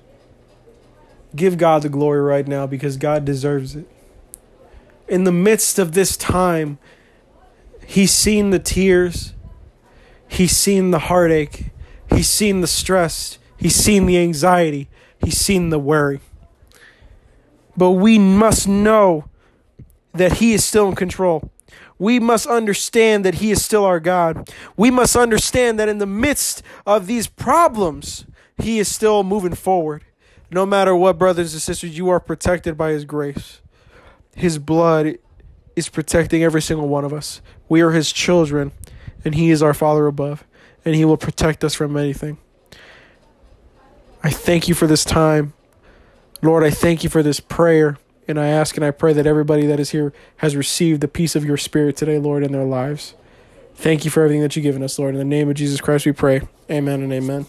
Give 1.35 1.59
God 1.59 1.83
the 1.83 1.89
glory 1.89 2.21
right 2.21 2.47
now 2.47 2.67
because 2.67 2.97
God 2.97 3.25
deserves 3.25 3.77
it. 3.77 3.87
In 5.09 5.25
the 5.25 5.33
midst 5.33 5.79
of 5.79 5.93
this 5.93 6.17
time, 6.17 6.79
He's 7.87 8.13
seen 8.13 8.51
the 8.51 8.59
tears. 8.59 9.33
He's 10.29 10.57
seen 10.57 10.91
the 10.91 10.99
heartache. 10.99 11.71
He's 12.11 12.29
seen 12.29 12.61
the 12.61 12.67
stress. 12.67 13.39
He's 13.57 13.75
seen 13.75 14.07
the 14.07 14.19
anxiety. 14.19 14.89
He's 15.25 15.39
seen 15.39 15.71
the 15.71 15.79
worry. 15.79 16.21
But 17.77 17.93
we 17.93 18.19
must 18.19 18.69
know 18.69 19.25
that 20.13 20.35
He 20.35 20.53
is 20.53 20.65
still 20.65 20.89
in 20.89 20.95
control. 20.95 21.51
We 21.99 22.21
must 22.21 22.47
understand 22.47 23.25
that 23.25 23.37
He 23.37 23.51
is 23.51 23.65
still 23.65 23.85
our 23.85 24.01
God. 24.01 24.51
We 24.77 24.91
must 24.91 25.17
understand 25.17 25.79
that 25.79 25.89
in 25.89 25.99
the 25.99 26.07
midst 26.07 26.63
of 26.87 27.07
these 27.07 27.27
problems, 27.27 28.25
He 28.59 28.79
is 28.79 28.89
still 28.89 29.25
moving 29.25 29.55
forward. 29.55 30.05
No 30.51 30.65
matter 30.65 30.95
what, 30.95 31.19
brothers 31.19 31.53
and 31.53 31.61
sisters, 31.61 31.99
you 31.99 32.09
are 32.09 32.21
protected 32.21 32.77
by 32.77 32.91
His 32.91 33.05
grace. 33.05 33.61
His 34.35 34.59
blood 34.59 35.19
is 35.75 35.89
protecting 35.89 36.43
every 36.43 36.63
single 36.63 36.89
one 36.89 37.05
of 37.05 37.13
us. 37.13 37.41
We 37.69 37.81
are 37.81 37.91
His 37.91 38.13
children 38.13 38.73
and 39.25 39.35
He 39.35 39.51
is 39.51 39.63
our 39.63 39.75
Father 39.75 40.07
above, 40.07 40.45
and 40.85 40.95
He 40.95 41.05
will 41.05 41.17
protect 41.17 41.65
us 41.65 41.75
from 41.75 41.97
anything. 41.97 42.39
I 44.23 44.31
thank 44.31 44.69
you 44.69 44.75
for 44.75 44.87
this 44.87 45.05
time. 45.05 45.53
Lord, 46.43 46.65
I 46.65 46.71
thank 46.71 47.03
you 47.03 47.11
for 47.11 47.23
this 47.23 47.41
prayer, 47.41 47.99
and 48.29 48.39
I 48.39 48.49
ask 48.49 48.77
and 48.77 48.85
I 48.85 48.91
pray 48.91 49.15
that 49.15 49.27
everybody 49.27 49.67
that 49.67 49.81
is 49.81 49.91
here 49.91 50.13
has 50.37 50.55
received 50.55 51.01
the 51.01 51.09
peace 51.09 51.35
of 51.35 51.45
your 51.45 51.57
Spirit 51.57 51.97
today, 51.97 52.19
Lord, 52.19 52.45
in 52.45 52.53
their 52.53 52.65
lives. 52.65 53.15
Thank 53.75 54.05
you 54.05 54.11
for 54.11 54.23
everything 54.23 54.43
that 54.43 54.55
you've 54.55 54.65
given 54.65 54.83
us, 54.83 54.99
Lord. 54.99 55.15
In 55.15 55.19
the 55.19 55.25
name 55.25 55.49
of 55.49 55.55
Jesus 55.55 55.81
Christ 55.81 56.05
we 56.05 56.13
pray. 56.13 56.43
Amen 56.71 57.03
and 57.03 57.13
amen. 57.13 57.47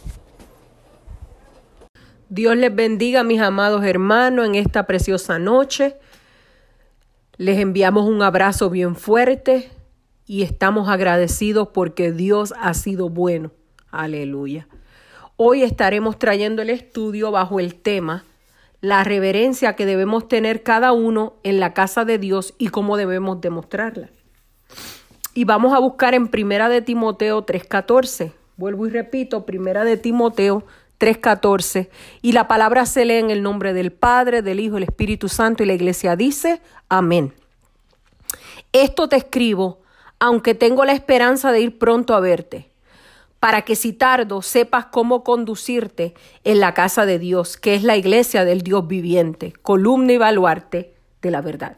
Dios 2.29 2.55
les 2.55 2.73
bendiga, 2.73 3.23
mis 3.23 3.41
amados 3.41 3.83
hermanos, 3.83 4.45
en 4.45 4.55
esta 4.55 4.85
preciosa 4.85 5.39
noche. 5.39 5.97
Les 7.37 7.57
enviamos 7.59 8.07
un 8.07 8.21
abrazo 8.21 8.69
bien 8.69 8.95
fuerte 8.95 9.69
y 10.25 10.43
estamos 10.43 10.87
agradecidos 10.87 11.69
porque 11.73 12.11
Dios 12.11 12.53
ha 12.59 12.73
sido 12.73 13.09
bueno. 13.09 13.51
Aleluya. 13.91 14.67
Hoy 15.35 15.63
estaremos 15.63 16.19
trayendo 16.19 16.61
el 16.61 16.69
estudio 16.69 17.31
bajo 17.31 17.59
el 17.59 17.75
tema 17.75 18.25
la 18.81 19.03
reverencia 19.03 19.75
que 19.75 19.85
debemos 19.85 20.27
tener 20.27 20.63
cada 20.63 20.91
uno 20.93 21.33
en 21.43 21.59
la 21.59 21.73
casa 21.73 22.05
de 22.05 22.17
Dios 22.17 22.53
y 22.57 22.69
cómo 22.69 22.97
debemos 22.97 23.41
demostrarla. 23.41 24.09
Y 25.33 25.43
vamos 25.43 25.73
a 25.73 25.79
buscar 25.79 26.13
en 26.13 26.27
Primera 26.27 26.69
de 26.69 26.81
Timoteo 26.81 27.45
3:14. 27.45 28.33
Vuelvo 28.57 28.87
y 28.87 28.89
repito, 28.89 29.45
Primera 29.45 29.83
de 29.83 29.97
Timoteo 29.97 30.63
3:14. 30.97 31.89
Y 32.21 32.31
la 32.31 32.47
palabra 32.47 32.85
se 32.85 33.05
lee 33.05 33.15
en 33.15 33.29
el 33.29 33.41
nombre 33.41 33.73
del 33.73 33.91
Padre, 33.91 34.41
del 34.41 34.59
Hijo 34.59 34.75
del 34.75 34.83
Espíritu 34.83 35.29
Santo 35.29 35.63
y 35.63 35.65
la 35.65 35.73
iglesia 35.73 36.15
dice, 36.15 36.61
amén. 36.89 37.33
Esto 38.71 39.09
te 39.09 39.15
escribo, 39.15 39.81
aunque 40.19 40.53
tengo 40.53 40.85
la 40.85 40.93
esperanza 40.93 41.51
de 41.51 41.61
ir 41.61 41.79
pronto 41.79 42.13
a 42.13 42.19
verte, 42.19 42.68
para 43.39 43.62
que 43.62 43.75
si 43.75 43.93
tardo 43.93 44.41
sepas 44.41 44.88
cómo 44.88 45.23
conducirte 45.23 46.13
en 46.43 46.60
la 46.60 46.73
casa 46.73 47.06
de 47.06 47.19
Dios, 47.19 47.58
que 47.58 47.75
es 47.75 47.84
la 47.84 47.95
iglesia 47.95 48.45
del 48.45 48.62
Dios 48.62 48.88
viviente, 48.88 49.54
columna 49.62 50.13
y 50.13 50.17
baluarte 50.17 50.93
de 51.21 51.32
la 51.32 51.41
verdad. 51.41 51.78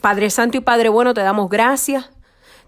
Padre 0.00 0.30
Santo 0.30 0.56
y 0.56 0.60
Padre 0.60 0.88
Bueno, 0.88 1.14
te 1.14 1.20
damos 1.20 1.50
gracias. 1.50 2.10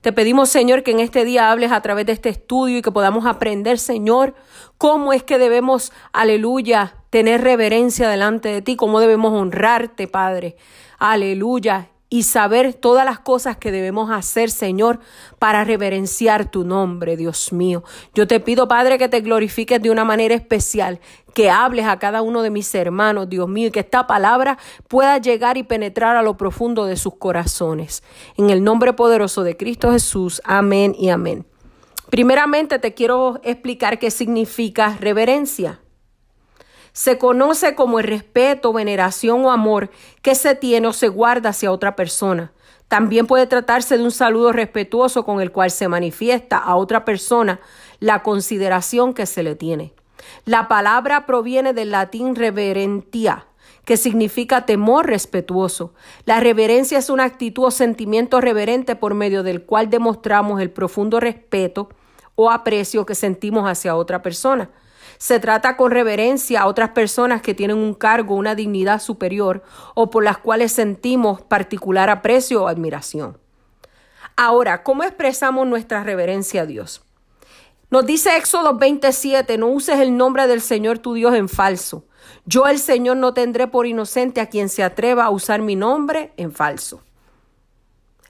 Te 0.01 0.13
pedimos, 0.13 0.49
Señor, 0.49 0.83
que 0.83 0.93
en 0.93 1.01
este 1.01 1.25
día 1.25 1.51
hables 1.51 1.73
a 1.73 1.83
través 1.83 2.07
de 2.07 2.13
este 2.13 2.31
estudio 2.31 2.79
y 2.79 2.83
que 2.83 2.91
podamos 2.91 3.27
aprender, 3.27 3.79
Señor, 3.79 4.35
cómo 4.79 5.13
es 5.13 5.23
que 5.23 5.39
debemos, 5.39 5.93
aleluya, 6.13 6.95
tener 7.11 7.43
reverencia 7.43 8.09
delante 8.09 8.49
de 8.49 8.63
ti, 8.63 8.77
cómo 8.77 9.01
debemos 9.01 9.35
honrarte, 9.35 10.09
Padre. 10.09 10.57
Aleluya 10.99 11.91
y 12.13 12.25
saber 12.25 12.75
todas 12.75 13.05
las 13.05 13.21
cosas 13.21 13.57
que 13.57 13.71
debemos 13.71 14.11
hacer, 14.11 14.51
Señor, 14.51 14.99
para 15.39 15.63
reverenciar 15.63 16.51
tu 16.51 16.65
nombre, 16.65 17.17
Dios 17.17 17.53
mío. 17.53 17.85
Yo 18.15 18.27
te 18.27 18.41
pido, 18.41 18.67
Padre, 18.67 18.99
que 18.99 19.09
te 19.09 19.21
glorifiques 19.21 19.81
de 19.81 19.91
una 19.91 20.05
manera 20.05 20.35
especial, 20.35 20.99
que 21.35 21.51
hables 21.51 21.87
a 21.87 22.01
cada 22.01 22.21
uno 22.23 22.43
de 22.43 22.51
mis 22.51 22.75
hermanos, 22.75 23.29
Dios 23.29 23.49
mío, 23.49 23.69
y 23.69 23.71
que 23.71 23.81
esta 23.81 24.09
palabra 24.09 24.59
pueda 24.89 25.19
llegar 25.19 25.57
y 25.57 25.63
penetrar 25.63 26.17
a 26.17 26.23
lo 26.23 26.37
profundo 26.37 26.85
de 26.85 26.97
sus 26.97 27.15
corazones. 27.15 28.03
En 28.37 28.51
el 28.51 28.65
nombre 28.65 28.93
poderoso 28.93 29.45
de 29.45 29.57
Cristo 29.57 29.93
Jesús, 29.93 30.43
amén 30.45 30.97
y 30.99 31.11
amén. 31.11 31.47
Primeramente 32.11 32.81
te 32.81 32.93
quiero 32.93 33.41
explicar 33.45 34.01
qué 34.01 34.11
significa 34.11 34.97
reverencia 35.01 35.81
se 36.93 37.19
conoce 37.19 37.75
como 37.75 37.99
el 37.99 38.07
respeto, 38.07 38.73
veneración 38.73 39.45
o 39.45 39.51
amor 39.51 39.91
que 40.23 40.35
se 40.35 40.55
tiene 40.55 40.89
o 40.89 40.93
se 40.93 41.09
guarda 41.09 41.51
hacia 41.51 41.73
otra 41.73 41.97
persona. 41.97 42.53
También 42.89 43.27
puede 43.27 43.47
tratarse 43.47 43.97
de 43.97 44.05
un 44.05 44.11
saludo 44.11 44.53
respetuoso 44.53 45.25
con 45.25 45.41
el 45.41 45.53
cual 45.53 45.71
se 45.71 45.87
manifiesta 45.87 46.59
a 46.59 46.75
otra 46.75 47.05
persona 47.05 47.61
la 48.01 48.23
consideración 48.23 49.15
que 49.15 49.27
se 49.27 49.43
le 49.45 49.55
tiene. 49.55 49.95
La 50.45 50.67
palabra 50.69 51.27
proviene 51.27 51.73
del 51.73 51.93
latín 51.93 52.35
reverentia, 52.35 53.47
que 53.85 53.97
significa 53.97 54.67
temor 54.67 55.07
respetuoso. 55.07 55.95
La 56.25 56.41
reverencia 56.41 56.99
es 56.99 57.11
una 57.11 57.25
actitud 57.25 57.65
o 57.65 57.71
sentimiento 57.71 58.41
reverente 58.41 58.97
por 58.97 59.15
medio 59.15 59.43
del 59.43 59.63
cual 59.63 59.89
demostramos 59.89 60.61
el 60.61 60.71
profundo 60.71 61.21
respeto 61.21 61.91
o 62.35 62.51
aprecio 62.51 63.07
que 63.07 63.15
sentimos 63.15 63.69
hacia 63.69 63.97
otra 63.97 64.23
persona. 64.23 64.71
Se 65.21 65.39
trata 65.39 65.77
con 65.77 65.91
reverencia 65.91 66.63
a 66.63 66.67
otras 66.67 66.91
personas 66.91 67.43
que 67.43 67.53
tienen 67.53 67.77
un 67.77 67.93
cargo, 67.93 68.37
una 68.37 68.55
dignidad 68.55 69.03
superior 69.03 69.63
o 69.95 70.09
por 70.09 70.25
las 70.25 70.39
cuales 70.39 70.73
sentimos 70.73 71.43
particular 71.43 72.09
aprecio 72.09 72.63
o 72.63 72.69
admiración. 72.69 73.37
Ahora, 74.35 74.83
¿cómo 74.83 75.03
expresamos 75.03 75.67
nuestra 75.67 76.03
reverencia 76.05 76.63
a 76.63 76.67
Dios? 76.67 77.03
Nos 77.91 78.07
dice 78.07 78.35
Éxodo 78.39 78.79
27, 78.79 79.59
no 79.59 79.69
uses 79.69 80.01
el 80.01 80.17
nombre 80.17 80.47
del 80.47 80.63
Señor 80.63 81.01
tu 81.01 81.13
Dios 81.13 81.35
en 81.35 81.51
falso. 81.51 82.07
Yo 82.47 82.67
el 82.67 82.79
Señor 82.79 83.19
no 83.19 83.35
tendré 83.35 83.67
por 83.67 83.87
inocente 83.87 84.41
a 84.41 84.49
quien 84.49 84.71
se 84.71 84.83
atreva 84.83 85.27
a 85.27 85.31
usar 85.31 85.61
mi 85.61 85.77
nombre 85.77 86.33
en 86.39 86.51
falso. 86.51 87.03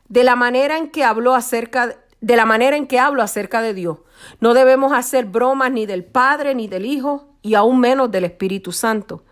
De 0.09 0.25
la 0.25 0.35
manera 0.35 0.77
en 0.77 0.91
que 0.91 1.05
habló 1.05 1.37
acerca 1.37 2.01
de 2.21 2.37
la 2.37 2.45
manera 2.45 2.77
en 2.77 2.87
que 2.87 2.99
hablo 2.99 3.23
acerca 3.23 3.63
de 3.63 3.75
Dios. 3.75 3.99
No 4.41 4.55
debemos 4.55 4.93
hacer 4.93 5.25
bromas 5.25 5.73
ni 5.73 5.87
del 5.87 6.05
Padre, 6.05 6.55
ni 6.55 6.69
del 6.69 6.87
Hijo, 6.87 7.27
y 7.43 7.55
aún 7.55 7.81
menos 7.81 8.11
del 8.11 8.25
Espíritu 8.25 8.73
Santo. 8.73 9.23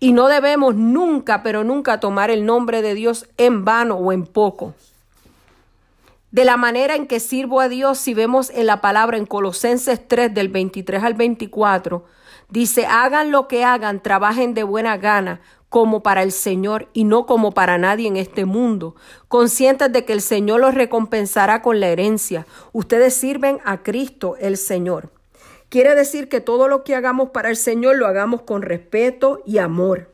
Y 0.00 0.12
no 0.12 0.28
debemos 0.28 0.74
nunca, 0.74 1.42
pero 1.42 1.64
nunca 1.64 2.00
tomar 2.00 2.30
el 2.30 2.44
nombre 2.44 2.82
de 2.82 2.94
Dios 2.94 3.26
en 3.38 3.64
vano 3.64 3.96
o 3.96 4.12
en 4.12 4.26
poco. 4.26 4.74
De 6.30 6.44
la 6.44 6.58
manera 6.58 6.94
en 6.94 7.06
que 7.06 7.20
sirvo 7.20 7.60
a 7.60 7.68
Dios, 7.68 7.98
si 7.98 8.12
vemos 8.12 8.50
en 8.50 8.66
la 8.66 8.82
palabra 8.82 9.16
en 9.16 9.24
Colosenses 9.24 10.06
3 10.06 10.34
del 10.34 10.48
23 10.48 11.02
al 11.02 11.14
24, 11.14 12.04
dice, 12.50 12.84
hagan 12.84 13.30
lo 13.30 13.48
que 13.48 13.64
hagan, 13.64 14.02
trabajen 14.02 14.52
de 14.52 14.62
buena 14.62 14.98
gana, 14.98 15.40
como 15.68 16.02
para 16.02 16.22
el 16.22 16.32
Señor 16.32 16.88
y 16.92 17.04
no 17.04 17.26
como 17.26 17.52
para 17.52 17.78
nadie 17.78 18.08
en 18.08 18.16
este 18.16 18.44
mundo, 18.44 18.96
conscientes 19.28 19.92
de 19.92 20.04
que 20.04 20.12
el 20.12 20.22
Señor 20.22 20.60
los 20.60 20.74
recompensará 20.74 21.62
con 21.62 21.80
la 21.80 21.88
herencia. 21.88 22.46
Ustedes 22.72 23.14
sirven 23.14 23.60
a 23.64 23.82
Cristo 23.82 24.36
el 24.40 24.56
Señor. 24.56 25.10
Quiere 25.68 25.94
decir 25.94 26.28
que 26.28 26.40
todo 26.40 26.68
lo 26.68 26.84
que 26.84 26.94
hagamos 26.94 27.30
para 27.30 27.50
el 27.50 27.56
Señor 27.56 27.96
lo 27.96 28.06
hagamos 28.06 28.42
con 28.42 28.62
respeto 28.62 29.42
y 29.44 29.58
amor. 29.58 30.10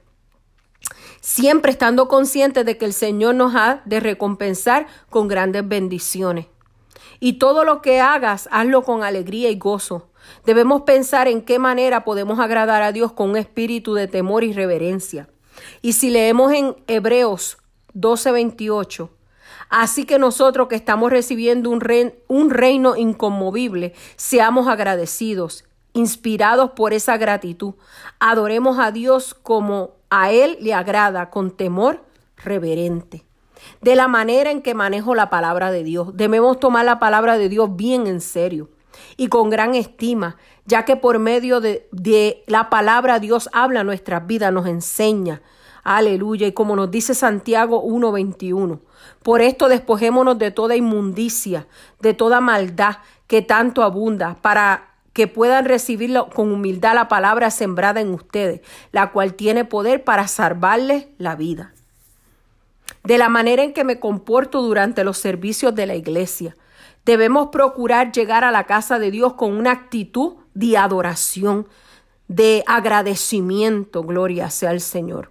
Siempre 1.21 1.71
estando 1.71 2.09
conscientes 2.09 2.67
de 2.67 2.77
que 2.77 2.85
el 2.85 2.93
Señor 2.93 3.35
nos 3.35 3.55
ha 3.55 3.83
de 3.85 4.01
recompensar 4.01 4.87
con 5.09 5.29
grandes 5.29 5.67
bendiciones. 5.67 6.47
Y 7.21 7.35
todo 7.35 7.64
lo 7.64 7.81
que 7.81 8.01
hagas, 8.01 8.49
hazlo 8.51 8.83
con 8.83 9.03
alegría 9.03 9.49
y 9.49 9.59
gozo, 9.59 10.11
Debemos 10.45 10.83
pensar 10.83 11.29
en 11.29 11.43
qué 11.43 11.59
manera 11.59 12.05
podemos 12.05 12.38
agradar 12.38 12.83
a 12.83 12.93
Dios 12.93 13.12
con 13.12 13.31
un 13.31 13.37
espíritu 13.37 13.95
de 13.95 14.09
temor 14.09 14.45
y 14.45 14.53
reverencia. 14.53 15.29
Y 15.83 15.93
si 15.95 16.11
leemos 16.11 16.53
en 16.53 16.77
Hebreos 16.87 17.59
12:28, 17.95 19.11
así 19.71 20.05
que 20.05 20.19
nosotros 20.19 20.69
que 20.69 20.77
estamos 20.77 21.11
recibiendo 21.11 21.71
un, 21.71 21.83
un 22.29 22.51
reino 22.51 22.97
inconmovible, 22.97 23.95
seamos 24.17 24.69
agradecidos, 24.69 25.64
inspirados 25.93 26.70
por 26.72 26.93
esa 26.93 27.16
gratitud. 27.16 27.74
Adoremos 28.18 28.78
a 28.78 28.91
Dios 28.91 29.35
como 29.35 29.93
a 30.11 30.33
Él 30.33 30.59
le 30.61 30.74
agrada, 30.74 31.31
con 31.31 31.51
temor 31.51 32.05
reverente. 32.37 33.24
De 33.81 33.97
la 33.97 34.09
manera 34.09 34.51
en 34.51 34.62
que 34.62 34.74
manejo 34.74 35.14
la 35.14 35.31
palabra 35.31 35.70
de 35.70 35.85
Dios, 35.85 36.16
debemos 36.16 36.61
tomar 36.61 36.85
la 36.85 36.99
palabra 36.99 37.39
de 37.39 37.49
Dios 37.49 37.76
bien 37.76 38.07
en 38.07 38.20
serio 38.20 38.68
y 39.16 39.28
con 39.28 39.51
gran 39.51 39.74
estima, 39.74 40.37
ya 40.66 40.85
que 40.85 40.97
por 40.97 41.18
medio 41.18 41.61
de, 41.61 41.89
de 41.93 42.43
la 42.47 42.70
palabra 42.70 43.18
Dios 43.18 43.49
habla 43.53 43.85
nuestras 43.85 44.26
vidas, 44.26 44.53
nos 44.53 44.66
enseña. 44.66 45.43
Aleluya. 45.85 46.47
Y 46.47 46.53
como 46.53 46.74
nos 46.74 46.91
dice 46.91 47.14
Santiago 47.14 47.82
1:21, 47.82 48.80
por 49.22 49.41
esto 49.41 49.68
despojémonos 49.68 50.39
de 50.39 50.51
toda 50.51 50.74
inmundicia, 50.74 51.66
de 52.01 52.14
toda 52.14 52.41
maldad 52.41 52.97
que 53.26 53.43
tanto 53.43 53.82
abunda, 53.82 54.37
para 54.43 54.89
que 55.12 55.28
puedan 55.28 55.64
recibir 55.64 56.12
con 56.35 56.51
humildad 56.51 56.95
la 56.95 57.07
palabra 57.07 57.51
sembrada 57.53 58.01
en 58.01 58.12
ustedes, 58.12 58.62
la 58.91 59.12
cual 59.12 59.35
tiene 59.35 59.64
poder 59.64 60.03
para 60.03 60.26
salvarles 60.26 61.07
la 61.18 61.37
vida. 61.37 61.72
De 63.05 63.18
la 63.18 63.28
manera 63.28 63.62
en 63.62 63.72
que 63.72 63.85
me 63.85 64.01
comporto 64.01 64.61
durante 64.62 65.05
los 65.05 65.18
servicios 65.18 65.74
de 65.74 65.87
la 65.87 65.95
iglesia, 65.95 66.57
Debemos 67.05 67.49
procurar 67.51 68.12
llegar 68.12 68.45
a 68.45 68.51
la 68.51 68.64
casa 68.64 68.99
de 68.99 69.11
Dios 69.11 69.35
con 69.35 69.53
una 69.53 69.72
actitud 69.72 70.37
de 70.55 70.78
adoración, 70.78 71.68
de 72.28 72.64
agradecimiento, 72.66 74.03
gloria 74.03 74.49
sea 74.49 74.70
al 74.70 74.80
Señor, 74.80 75.30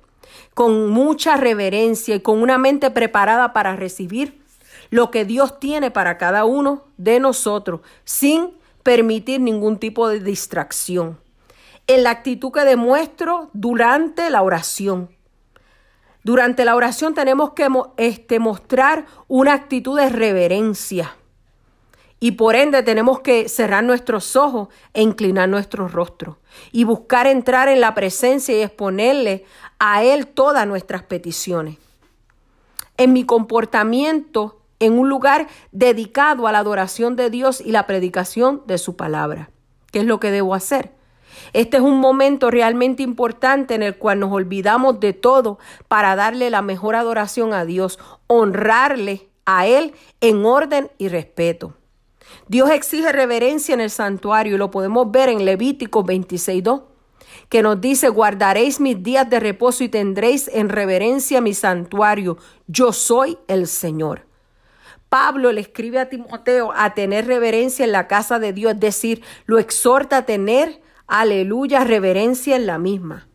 con 0.53 0.89
mucha 0.89 1.37
reverencia 1.37 2.15
y 2.15 2.19
con 2.19 2.41
una 2.41 2.57
mente 2.57 2.91
preparada 2.91 3.53
para 3.53 3.75
recibir 3.75 4.41
lo 4.89 5.09
que 5.09 5.25
Dios 5.25 5.59
tiene 5.59 5.91
para 5.91 6.17
cada 6.17 6.45
uno 6.45 6.83
de 6.97 7.19
nosotros, 7.19 7.81
sin 8.05 8.51
permitir 8.83 9.41
ningún 9.41 9.79
tipo 9.79 10.07
de 10.07 10.19
distracción. 10.19 11.19
En 11.87 12.03
la 12.03 12.11
actitud 12.11 12.51
que 12.51 12.61
demuestro 12.61 13.49
durante 13.53 14.29
la 14.29 14.41
oración. 14.41 15.09
Durante 16.23 16.63
la 16.63 16.75
oración 16.75 17.13
tenemos 17.13 17.53
que 17.53 17.67
este, 17.97 18.39
mostrar 18.39 19.05
una 19.27 19.53
actitud 19.53 19.97
de 19.99 20.09
reverencia 20.09 21.15
y 22.23 22.31
por 22.31 22.55
ende 22.55 22.83
tenemos 22.83 23.19
que 23.19 23.49
cerrar 23.49 23.83
nuestros 23.83 24.37
ojos 24.37 24.69
e 24.93 25.01
inclinar 25.01 25.49
nuestro 25.49 25.89
rostro 25.89 26.39
y 26.71 26.85
buscar 26.85 27.27
entrar 27.27 27.67
en 27.67 27.81
la 27.81 27.93
presencia 27.93 28.57
y 28.57 28.61
exponerle 28.61 29.43
a 29.79 30.03
Él 30.03 30.27
todas 30.27 30.67
nuestras 30.67 31.03
peticiones. 31.03 31.77
En 32.97 33.13
mi 33.13 33.25
comportamiento, 33.25 34.61
en 34.79 34.99
un 34.99 35.09
lugar 35.09 35.47
dedicado 35.71 36.47
a 36.47 36.51
la 36.51 36.59
adoración 36.59 37.15
de 37.15 37.29
Dios 37.29 37.61
y 37.61 37.71
la 37.71 37.87
predicación 37.87 38.61
de 38.65 38.77
su 38.77 38.95
palabra. 38.95 39.49
¿Qué 39.91 39.99
es 39.99 40.05
lo 40.05 40.19
que 40.19 40.31
debo 40.31 40.55
hacer? 40.55 40.91
Este 41.53 41.77
es 41.77 41.83
un 41.83 41.99
momento 41.99 42.51
realmente 42.51 43.03
importante 43.03 43.75
en 43.75 43.83
el 43.83 43.97
cual 43.97 44.19
nos 44.19 44.31
olvidamos 44.31 44.99
de 44.99 45.13
todo 45.13 45.59
para 45.87 46.15
darle 46.15 46.49
la 46.49 46.61
mejor 46.61 46.95
adoración 46.95 47.53
a 47.53 47.65
Dios, 47.65 47.99
honrarle 48.27 49.29
a 49.45 49.67
Él 49.67 49.93
en 50.21 50.45
orden 50.45 50.91
y 50.97 51.09
respeto. 51.09 51.73
Dios 52.47 52.69
exige 52.71 53.11
reverencia 53.11 53.73
en 53.73 53.81
el 53.81 53.89
santuario 53.89 54.55
y 54.55 54.57
lo 54.57 54.71
podemos 54.71 55.11
ver 55.11 55.29
en 55.29 55.45
Levítico 55.45 56.03
26.2, 56.03 56.83
que 57.53 57.61
nos 57.61 57.79
dice, 57.79 58.09
guardaréis 58.09 58.79
mis 58.79 59.03
días 59.03 59.29
de 59.29 59.39
reposo 59.39 59.83
y 59.83 59.87
tendréis 59.87 60.47
en 60.51 60.69
reverencia 60.69 61.39
mi 61.39 61.53
santuario. 61.53 62.39
Yo 62.65 62.91
soy 62.91 63.37
el 63.47 63.67
Señor. 63.67 64.25
Pablo 65.07 65.51
le 65.51 65.61
escribe 65.61 65.99
a 65.99 66.09
Timoteo 66.09 66.73
a 66.75 66.95
tener 66.95 67.27
reverencia 67.27 67.85
en 67.85 67.91
la 67.91 68.07
casa 68.07 68.39
de 68.39 68.53
Dios, 68.53 68.73
es 68.73 68.79
decir, 68.79 69.23
lo 69.45 69.59
exhorta 69.59 70.17
a 70.17 70.25
tener, 70.25 70.81
aleluya, 71.05 71.83
reverencia 71.83 72.55
en 72.55 72.65
la 72.65 72.79
misma. 72.79 73.27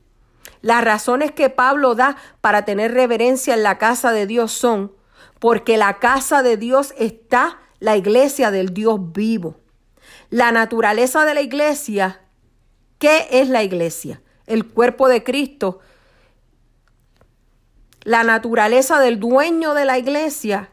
Las 0.62 0.83
razones 0.83 1.31
que 1.31 1.49
Pablo 1.49 1.95
da 1.95 2.16
para 2.41 2.64
tener 2.64 2.95
reverencia 2.95 3.55
en 3.55 3.62
la 3.62 3.79
casa 3.79 4.11
de 4.11 4.27
Dios 4.27 4.51
son 4.51 4.97
porque 5.39 5.77
la 5.77 6.01
casa 6.01 6.43
de 6.43 6.57
Dios 6.57 6.93
está 6.99 7.61
la 7.79 7.97
iglesia 7.97 8.51
del 8.51 8.75
Dios 8.75 8.99
vivo. 9.12 9.61
La 10.29 10.51
naturaleza 10.51 11.25
de 11.25 11.35
la 11.35 11.41
iglesia, 11.41 12.23
¿qué 12.99 13.29
es 13.31 13.49
la 13.49 13.63
iglesia? 13.63 14.23
El 14.47 14.67
cuerpo 14.67 15.09
de 15.09 15.23
Cristo. 15.23 15.81
La 18.03 18.25
naturaleza 18.25 19.01
del 19.01 19.19
dueño 19.19 19.75
de 19.75 19.85
la 19.85 19.99
iglesia, 19.99 20.71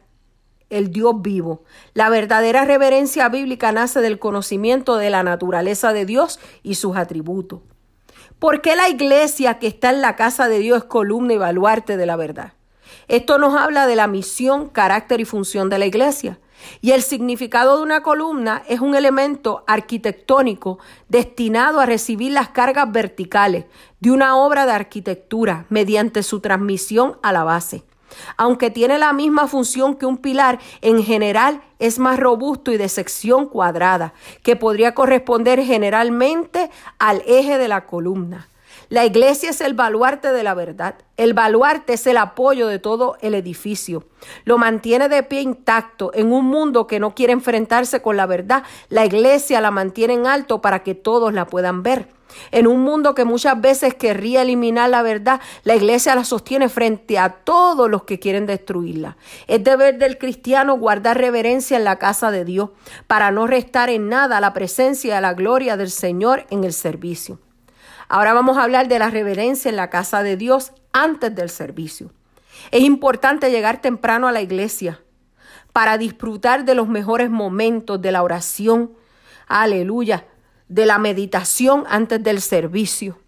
el 0.69 0.91
Dios 0.91 1.21
vivo. 1.21 1.63
La 1.93 2.09
verdadera 2.09 2.65
reverencia 2.65 3.29
bíblica 3.29 3.71
nace 3.71 4.01
del 4.01 4.19
conocimiento 4.19 4.97
de 4.97 5.09
la 5.09 5.23
naturaleza 5.23 5.93
de 5.93 6.05
Dios 6.05 6.39
y 6.63 6.75
sus 6.75 6.95
atributos. 6.95 7.61
¿Por 8.39 8.61
qué 8.61 8.75
la 8.75 8.89
iglesia 8.89 9.59
que 9.59 9.67
está 9.67 9.89
en 9.89 10.01
la 10.01 10.15
casa 10.15 10.47
de 10.47 10.59
Dios 10.59 10.79
es 10.79 10.83
columna 10.83 11.33
y 11.33 11.37
baluarte 11.37 11.97
de 11.97 12.05
la 12.05 12.15
verdad? 12.15 12.53
Esto 13.07 13.37
nos 13.37 13.55
habla 13.55 13.87
de 13.87 13.95
la 13.95 14.07
misión, 14.07 14.69
carácter 14.69 15.19
y 15.19 15.25
función 15.25 15.69
de 15.69 15.79
la 15.79 15.85
iglesia. 15.85 16.39
Y 16.81 16.91
el 16.91 17.01
significado 17.01 17.77
de 17.77 17.83
una 17.83 18.01
columna 18.01 18.63
es 18.67 18.79
un 18.79 18.95
elemento 18.95 19.63
arquitectónico 19.67 20.79
destinado 21.09 21.79
a 21.79 21.85
recibir 21.85 22.31
las 22.31 22.49
cargas 22.49 22.91
verticales 22.91 23.65
de 23.99 24.11
una 24.11 24.35
obra 24.37 24.65
de 24.65 24.71
arquitectura 24.71 25.65
mediante 25.69 26.23
su 26.23 26.39
transmisión 26.39 27.17
a 27.23 27.31
la 27.31 27.43
base. 27.43 27.83
Aunque 28.37 28.69
tiene 28.69 28.97
la 28.97 29.13
misma 29.13 29.47
función 29.47 29.95
que 29.95 30.05
un 30.05 30.17
pilar, 30.17 30.59
en 30.81 31.03
general 31.03 31.61
es 31.79 31.99
más 31.99 32.19
robusto 32.19 32.71
y 32.71 32.77
de 32.77 32.89
sección 32.89 33.47
cuadrada, 33.47 34.13
que 34.43 34.55
podría 34.55 34.93
corresponder 34.93 35.61
generalmente 35.63 36.69
al 36.99 37.21
eje 37.25 37.57
de 37.57 37.67
la 37.67 37.85
columna. 37.85 38.49
La 38.89 39.03
iglesia 39.05 39.49
es 39.49 39.61
el 39.61 39.73
baluarte 39.73 40.31
de 40.31 40.43
la 40.43 40.53
verdad. 40.53 40.95
El 41.17 41.33
baluarte 41.33 41.93
es 41.93 42.05
el 42.05 42.17
apoyo 42.17 42.67
de 42.67 42.77
todo 42.77 43.17
el 43.21 43.33
edificio. 43.33 44.03
Lo 44.43 44.57
mantiene 44.57 45.09
de 45.09 45.23
pie 45.23 45.41
intacto 45.41 46.11
en 46.13 46.31
un 46.31 46.45
mundo 46.45 46.85
que 46.85 46.99
no 46.99 47.15
quiere 47.15 47.33
enfrentarse 47.33 48.01
con 48.01 48.15
la 48.15 48.27
verdad. 48.27 48.63
La 48.89 49.05
iglesia 49.05 49.59
la 49.59 49.71
mantiene 49.71 50.13
en 50.13 50.27
alto 50.27 50.61
para 50.61 50.83
que 50.83 50.93
todos 50.93 51.33
la 51.33 51.47
puedan 51.47 51.81
ver. 51.81 52.09
En 52.51 52.67
un 52.67 52.81
mundo 52.81 53.15
que 53.15 53.25
muchas 53.25 53.59
veces 53.59 53.93
querría 53.93 54.41
eliminar 54.41 54.89
la 54.89 55.01
verdad, 55.01 55.39
la 55.63 55.75
iglesia 55.75 56.15
la 56.15 56.23
sostiene 56.23 56.69
frente 56.69 57.17
a 57.17 57.29
todos 57.29 57.89
los 57.89 58.03
que 58.03 58.19
quieren 58.19 58.45
destruirla. 58.45 59.17
Es 59.47 59.63
deber 59.63 59.97
del 59.97 60.17
cristiano 60.17 60.77
guardar 60.77 61.17
reverencia 61.17 61.77
en 61.77 61.85
la 61.85 61.97
casa 61.97 62.31
de 62.31 62.45
Dios 62.45 62.69
para 63.07 63.31
no 63.31 63.47
restar 63.47 63.89
en 63.89 64.09
nada 64.09 64.41
la 64.41 64.53
presencia 64.53 65.17
y 65.17 65.21
la 65.21 65.33
gloria 65.33 65.77
del 65.77 65.89
Señor 65.89 66.45
en 66.49 66.63
el 66.63 66.73
servicio. 66.73 67.39
Ahora 68.07 68.33
vamos 68.33 68.57
a 68.57 68.63
hablar 68.63 68.87
de 68.87 68.99
la 68.99 69.09
reverencia 69.09 69.69
en 69.69 69.75
la 69.75 69.89
casa 69.89 70.23
de 70.23 70.37
Dios 70.37 70.73
antes 70.93 71.33
del 71.33 71.49
servicio. 71.49 72.11
Es 72.71 72.81
importante 72.81 73.51
llegar 73.51 73.81
temprano 73.81 74.27
a 74.27 74.31
la 74.31 74.41
iglesia 74.41 75.01
para 75.73 75.97
disfrutar 75.97 76.65
de 76.65 76.75
los 76.75 76.87
mejores 76.87 77.29
momentos 77.29 78.01
de 78.01 78.11
la 78.11 78.23
oración, 78.23 78.93
aleluya, 79.47 80.25
de 80.67 80.85
la 80.85 80.97
meditación 80.97 81.83
antes 81.87 82.23
del 82.23 82.41
servicio. 82.41 83.19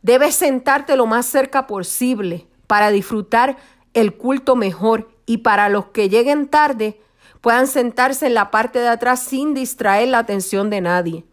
Debes 0.00 0.34
sentarte 0.34 0.96
lo 0.96 1.06
más 1.06 1.26
cerca 1.26 1.66
posible 1.66 2.46
para 2.66 2.90
disfrutar 2.90 3.56
el 3.94 4.16
culto 4.16 4.56
mejor 4.56 5.10
y 5.26 5.38
para 5.38 5.68
los 5.68 5.86
que 5.86 6.08
lleguen 6.08 6.48
tarde 6.48 7.00
puedan 7.40 7.66
sentarse 7.66 8.26
en 8.26 8.34
la 8.34 8.50
parte 8.50 8.78
de 8.78 8.88
atrás 8.88 9.22
sin 9.22 9.52
distraer 9.54 10.08
la 10.08 10.18
atención 10.18 10.70
de 10.70 10.80
nadie. 10.80 11.24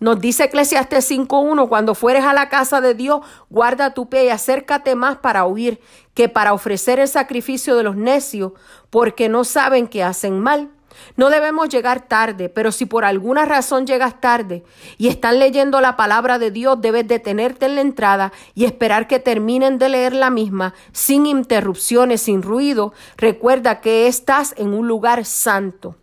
Nos 0.00 0.20
dice 0.20 0.44
Eclesiastes 0.44 1.10
5.1, 1.10 1.68
cuando 1.68 1.94
fueres 1.94 2.24
a 2.24 2.34
la 2.34 2.48
casa 2.48 2.80
de 2.80 2.94
Dios, 2.94 3.20
guarda 3.48 3.94
tu 3.94 4.08
pie 4.08 4.26
y 4.26 4.28
acércate 4.28 4.94
más 4.94 5.18
para 5.18 5.44
oír 5.44 5.80
que 6.14 6.28
para 6.28 6.52
ofrecer 6.52 6.98
el 6.98 7.08
sacrificio 7.08 7.76
de 7.76 7.84
los 7.84 7.96
necios, 7.96 8.52
porque 8.90 9.28
no 9.28 9.44
saben 9.44 9.86
que 9.86 10.02
hacen 10.02 10.40
mal. 10.40 10.70
No 11.16 11.30
debemos 11.30 11.68
llegar 11.68 12.06
tarde, 12.06 12.48
pero 12.48 12.72
si 12.72 12.86
por 12.86 13.04
alguna 13.04 13.44
razón 13.44 13.86
llegas 13.86 14.20
tarde 14.20 14.64
y 14.98 15.08
están 15.08 15.38
leyendo 15.38 15.80
la 15.80 15.96
palabra 15.96 16.38
de 16.38 16.50
Dios, 16.50 16.80
debes 16.80 17.06
detenerte 17.06 17.66
en 17.66 17.74
la 17.76 17.80
entrada 17.80 18.32
y 18.54 18.64
esperar 18.64 19.06
que 19.06 19.18
terminen 19.18 19.78
de 19.78 19.88
leer 19.88 20.12
la 20.12 20.30
misma 20.30 20.74
sin 20.92 21.26
interrupciones, 21.26 22.22
sin 22.22 22.42
ruido. 22.42 22.92
Recuerda 23.16 23.80
que 23.80 24.06
estás 24.06 24.54
en 24.56 24.74
un 24.74 24.88
lugar 24.88 25.24
santo. 25.24 25.96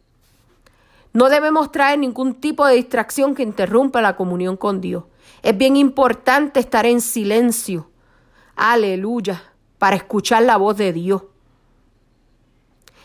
No 1.14 1.30
debemos 1.30 1.72
traer 1.72 1.99
ningún 1.99 2.36
tipo 2.36 2.66
de 2.66 2.76
distracción 2.76 3.36
que 3.36 3.43
interrumpa 3.43 4.01
la 4.01 4.16
comunión 4.16 4.55
con 4.55 4.80
Dios. 4.80 5.03
Es 5.41 5.57
bien 5.57 5.76
importante 5.76 6.59
estar 6.59 6.86
en 6.86 7.01
silencio. 7.01 7.89
Aleluya. 8.55 9.43
Para 9.78 9.95
escuchar 9.95 10.43
la 10.43 10.57
voz 10.57 10.78
de 10.78 10.93
Dios. 10.93 11.24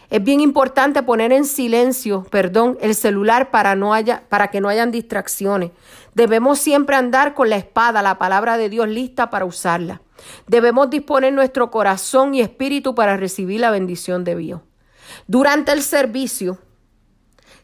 Es 0.08 0.22
bien 0.22 0.40
importante 0.40 1.02
poner 1.02 1.32
en 1.32 1.44
silencio, 1.44 2.24
perdón, 2.30 2.78
el 2.80 2.94
celular 2.94 3.50
para, 3.50 3.74
no 3.74 3.92
haya, 3.92 4.22
para 4.28 4.48
que 4.48 4.60
no 4.60 4.68
hayan 4.68 4.92
distracciones. 4.92 5.72
Debemos 6.14 6.60
siempre 6.60 6.94
andar 6.94 7.34
con 7.34 7.50
la 7.50 7.56
espada, 7.56 8.02
la 8.02 8.16
palabra 8.16 8.56
de 8.56 8.68
Dios 8.68 8.88
lista 8.88 9.30
para 9.30 9.44
usarla. 9.44 10.00
Debemos 10.46 10.90
disponer 10.90 11.32
nuestro 11.32 11.72
corazón 11.72 12.34
y 12.34 12.40
espíritu 12.40 12.94
para 12.94 13.16
recibir 13.16 13.60
la 13.60 13.70
bendición 13.70 14.22
de 14.22 14.36
Dios. 14.36 14.60
Durante 15.26 15.72
el 15.72 15.82
servicio, 15.82 16.58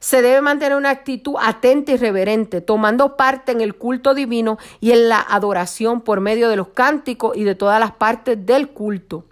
se 0.03 0.21
debe 0.21 0.41
mantener 0.41 0.77
una 0.77 0.91
actitud 0.91 1.37
atenta 1.41 1.93
y 1.93 1.97
reverente, 1.97 2.61
tomando 2.61 3.17
parte 3.17 3.53
en 3.53 3.61
el 3.61 3.77
culto 3.77 4.15
divino 4.15 4.59
y 4.81 4.91
en 4.91 5.09
la 5.09 5.21
adoración 5.21 6.01
por 6.01 6.19
medio 6.19 6.49
de 6.49 6.57
los 6.57 6.69
cánticos 6.69 7.37
y 7.37 7.45
de 7.45 7.55
todas 7.55 7.79
las 7.79 7.93
partes 7.93 8.45
del 8.45 8.71
culto. 8.71 9.25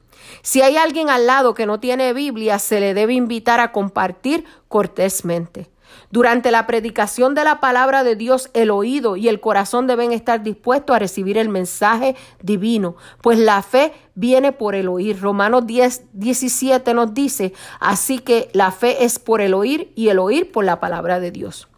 Si 0.43 0.63
hay 0.63 0.77
alguien 0.77 1.11
al 1.11 1.27
lado 1.27 1.55
que 1.55 1.67
no 1.67 1.81
tiene 1.81 2.13
Biblia, 2.13 2.61
se 2.61 2.79
le 2.79 2.95
debe 2.95 3.15
invitar 3.15 3.59
a 3.59 3.73
compartir 3.73 4.45
cortésmente. 4.69 5.69
Durante 6.11 6.51
la 6.51 6.67
predicación 6.67 7.37
de 7.37 7.45
la 7.45 7.61
palabra 7.61 8.03
de 8.03 8.17
Dios, 8.17 8.51
el 8.53 8.73
oído 8.73 9.15
y 9.17 9.29
el 9.29 9.39
corazón 9.39 9.87
deben 9.87 10.11
estar 10.11 10.43
dispuestos 10.43 10.97
a 10.97 10.99
recibir 10.99 11.39
el 11.39 11.49
mensaje 11.49 12.17
divino, 12.43 12.97
pues 13.23 13.39
la 13.39 13.63
fe 13.63 13.93
viene 14.17 14.51
por 14.51 14.75
el 14.75 14.89
oír. 14.89 15.21
Romanos 15.21 15.69
10, 15.69 16.07
17 16.13 16.95
nos 16.95 17.15
dice, 17.15 17.53
así 17.79 18.19
que 18.19 18.51
la 18.55 18.73
fe 18.73 19.05
es 19.05 19.21
por 19.21 19.41
el 19.41 19.55
oír 19.55 19.93
y 19.95 20.09
el 20.09 20.19
oír 20.19 20.51
por 20.51 20.65
la 20.65 20.81
palabra 20.81 21.21
de 21.21 21.31
Dios. 21.31 21.69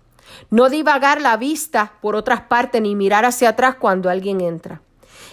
No 0.48 0.70
divagar 0.70 1.20
la 1.20 1.36
vista 1.36 1.92
por 2.00 2.16
otras 2.16 2.40
partes 2.40 2.80
ni 2.80 2.94
mirar 2.94 3.26
hacia 3.26 3.50
atrás 3.50 3.76
cuando 3.78 4.08
alguien 4.08 4.40
entra. 4.40 4.80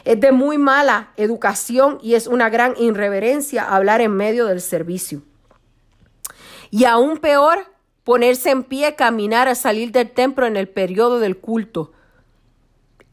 Es 0.03 0.19
de 0.19 0.33
muy 0.33 0.57
mala 0.57 1.13
educación 1.15 1.99
y 2.01 2.15
es 2.15 2.27
una 2.27 2.49
gran 2.49 2.73
irreverencia 2.77 3.63
hablar 3.63 4.01
en 4.01 4.11
medio 4.11 4.45
del 4.45 4.59
servicio. 4.59 5.21
Y 6.69 6.83
aún 6.83 7.17
peor, 7.17 7.65
ponerse 8.09 8.49
en 8.49 8.63
pie, 8.63 8.95
caminar 8.95 9.47
a 9.47 9.53
salir 9.53 9.91
del 9.91 10.09
templo 10.09 10.47
en 10.47 10.57
el 10.57 10.67
periodo 10.67 11.19
del 11.19 11.37
culto 11.37 11.91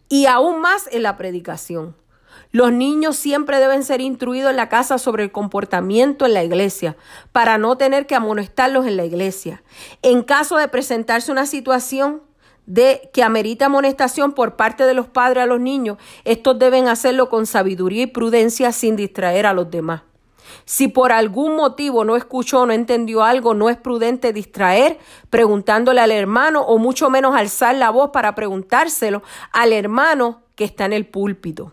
y 0.08 0.24
aún 0.24 0.62
más 0.62 0.88
en 0.90 1.02
la 1.02 1.18
predicación. 1.18 1.94
Los 2.50 2.72
niños 2.72 3.16
siempre 3.16 3.58
deben 3.58 3.84
ser 3.84 4.00
instruidos 4.00 4.52
en 4.52 4.56
la 4.56 4.70
casa 4.70 4.96
sobre 4.96 5.24
el 5.24 5.32
comportamiento 5.32 6.24
en 6.24 6.32
la 6.32 6.44
iglesia, 6.44 6.96
para 7.32 7.58
no 7.58 7.76
tener 7.76 8.06
que 8.06 8.14
amonestarlos 8.14 8.86
en 8.86 8.96
la 8.96 9.04
iglesia. 9.04 9.62
En 10.00 10.22
caso 10.22 10.56
de 10.56 10.66
presentarse 10.66 11.30
una 11.30 11.44
situación 11.44 12.22
de 12.64 13.10
que 13.12 13.22
amerita 13.22 13.66
amonestación 13.66 14.32
por 14.32 14.56
parte 14.56 14.84
de 14.84 14.94
los 14.94 15.08
padres 15.08 15.42
a 15.42 15.46
los 15.46 15.60
niños, 15.60 15.98
estos 16.24 16.58
deben 16.58 16.88
hacerlo 16.88 17.28
con 17.28 17.44
sabiduría 17.44 18.04
y 18.04 18.06
prudencia 18.06 18.72
sin 18.72 18.96
distraer 18.96 19.44
a 19.44 19.52
los 19.52 19.70
demás. 19.70 20.04
Si 20.64 20.88
por 20.88 21.12
algún 21.12 21.56
motivo 21.56 22.04
no 22.04 22.16
escuchó 22.16 22.62
o 22.62 22.66
no 22.66 22.72
entendió 22.72 23.22
algo, 23.22 23.54
no 23.54 23.70
es 23.70 23.76
prudente 23.76 24.32
distraer 24.32 24.98
preguntándole 25.30 26.00
al 26.00 26.10
hermano 26.10 26.62
o 26.62 26.78
mucho 26.78 27.10
menos 27.10 27.34
alzar 27.34 27.74
la 27.74 27.90
voz 27.90 28.10
para 28.10 28.34
preguntárselo 28.34 29.22
al 29.52 29.72
hermano 29.72 30.42
que 30.54 30.64
está 30.64 30.84
en 30.84 30.92
el 30.92 31.06
púlpito. 31.06 31.72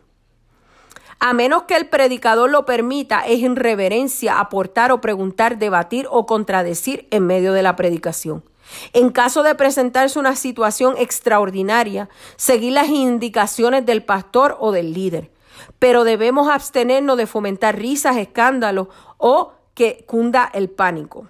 A 1.20 1.34
menos 1.34 1.64
que 1.64 1.78
el 1.78 1.88
predicador 1.88 2.50
lo 2.50 2.66
permita, 2.66 3.22
es 3.22 3.40
irreverencia 3.40 4.40
aportar 4.40 4.92
o 4.92 5.00
preguntar, 5.00 5.58
debatir 5.58 6.06
o 6.12 6.26
contradecir 6.26 7.08
en 7.12 7.26
medio 7.26 7.54
de 7.54 7.64
la 7.64 7.78
predicación. 7.78 8.44
En 8.92 9.10
caso 9.10 9.44
de 9.44 9.56
presentarse 9.56 10.20
una 10.20 10.36
situación 10.36 10.96
extraordinaria, 10.98 12.10
seguir 12.36 12.74
las 12.74 12.90
indicaciones 12.90 13.86
del 13.86 14.04
pastor 14.04 14.58
o 14.60 14.72
del 14.72 14.94
líder 14.94 15.33
pero 15.80 16.04
debemos 16.04 16.50
abstenernos 16.50 17.18
de 17.18 17.28
fomentar 17.28 17.78
risas, 17.78 18.18
escándalos 18.18 18.88
o 19.18 19.54
que 19.74 20.04
cunda 20.08 20.50
el 20.54 20.70
pánico. 20.70 21.28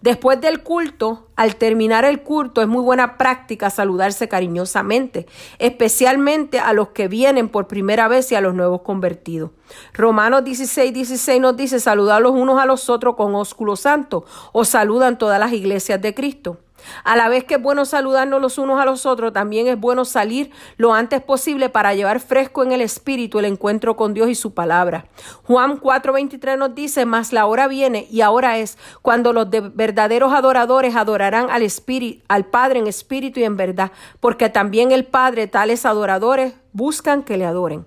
Después 0.00 0.40
del 0.40 0.62
culto, 0.64 1.28
al 1.36 1.56
terminar 1.56 2.04
el 2.04 2.22
culto, 2.22 2.60
es 2.60 2.66
muy 2.66 2.82
buena 2.82 3.16
práctica 3.16 3.70
saludarse 3.70 4.28
cariñosamente, 4.28 5.26
especialmente 5.58 6.58
a 6.58 6.72
los 6.72 6.88
que 6.88 7.06
vienen 7.06 7.48
por 7.48 7.68
primera 7.68 8.08
vez 8.08 8.32
y 8.32 8.34
a 8.34 8.40
los 8.40 8.54
nuevos 8.54 8.82
convertidos. 8.82 9.50
Romanos 9.92 10.42
16, 10.42 10.92
16 10.92 11.40
nos 11.40 11.56
dice, 11.56 11.78
saludar 11.78 12.20
los 12.20 12.32
unos 12.32 12.60
a 12.60 12.66
los 12.66 12.90
otros 12.90 13.14
con 13.14 13.34
ósculo 13.36 13.76
santo, 13.76 14.24
o 14.52 14.64
saludan 14.64 15.18
todas 15.18 15.38
las 15.38 15.52
iglesias 15.52 16.02
de 16.02 16.14
Cristo. 16.14 16.58
A 17.04 17.16
la 17.16 17.28
vez 17.28 17.44
que 17.44 17.54
es 17.54 17.62
bueno 17.62 17.84
saludarnos 17.84 18.40
los 18.40 18.58
unos 18.58 18.80
a 18.80 18.84
los 18.84 19.06
otros, 19.06 19.32
también 19.32 19.66
es 19.66 19.78
bueno 19.78 20.04
salir 20.04 20.50
lo 20.76 20.94
antes 20.94 21.22
posible 21.22 21.68
para 21.68 21.94
llevar 21.94 22.20
fresco 22.20 22.62
en 22.62 22.72
el 22.72 22.80
espíritu 22.80 23.38
el 23.38 23.44
encuentro 23.46 23.96
con 23.96 24.14
Dios 24.14 24.28
y 24.28 24.34
su 24.34 24.54
palabra. 24.54 25.06
Juan 25.44 25.80
4:23 25.80 26.56
nos 26.58 26.74
dice, 26.74 27.04
mas 27.06 27.32
la 27.32 27.46
hora 27.46 27.68
viene 27.68 28.06
y 28.10 28.20
ahora 28.20 28.58
es 28.58 28.78
cuando 29.02 29.32
los 29.32 29.48
verdaderos 29.50 30.32
adoradores 30.32 30.96
adorarán 30.96 31.50
al 31.50 31.62
espíritu, 31.62 32.22
al 32.28 32.46
Padre 32.46 32.78
en 32.78 32.86
espíritu 32.86 33.40
y 33.40 33.44
en 33.44 33.56
verdad, 33.56 33.92
porque 34.20 34.48
también 34.48 34.92
el 34.92 35.04
Padre, 35.04 35.46
tales 35.46 35.86
adoradores, 35.86 36.54
buscan 36.72 37.22
que 37.22 37.36
le 37.36 37.44
adoren. 37.44 37.86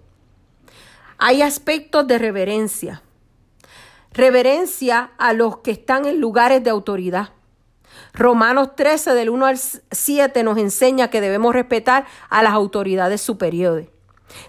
Hay 1.18 1.42
aspectos 1.42 2.08
de 2.08 2.18
reverencia. 2.18 3.02
Reverencia 4.12 5.12
a 5.18 5.34
los 5.34 5.58
que 5.58 5.72
están 5.72 6.06
en 6.06 6.20
lugares 6.20 6.64
de 6.64 6.70
autoridad. 6.70 7.30
Romanos 8.16 8.76
13 8.76 9.14
del 9.14 9.30
1 9.30 9.46
al 9.46 9.58
7 9.58 10.44
nos 10.44 10.58
enseña 10.58 11.10
que 11.10 11.22
debemos 11.22 11.54
respetar 11.54 12.06
a 12.30 12.42
las 12.44 12.54
autoridades 12.54 13.22
superiores. 13.22 13.90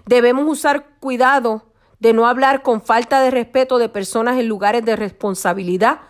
Debemos 0.07 0.45
usar 0.47 0.87
cuidado 1.01 1.65
de 1.99 2.13
no 2.13 2.27
hablar 2.27 2.63
con 2.63 2.81
falta 2.81 3.21
de 3.21 3.31
respeto 3.31 3.79
de 3.79 3.89
personas 3.89 4.39
en 4.39 4.49
lugares 4.49 4.85
de 4.85 4.97
responsabilidad, 4.97 6.01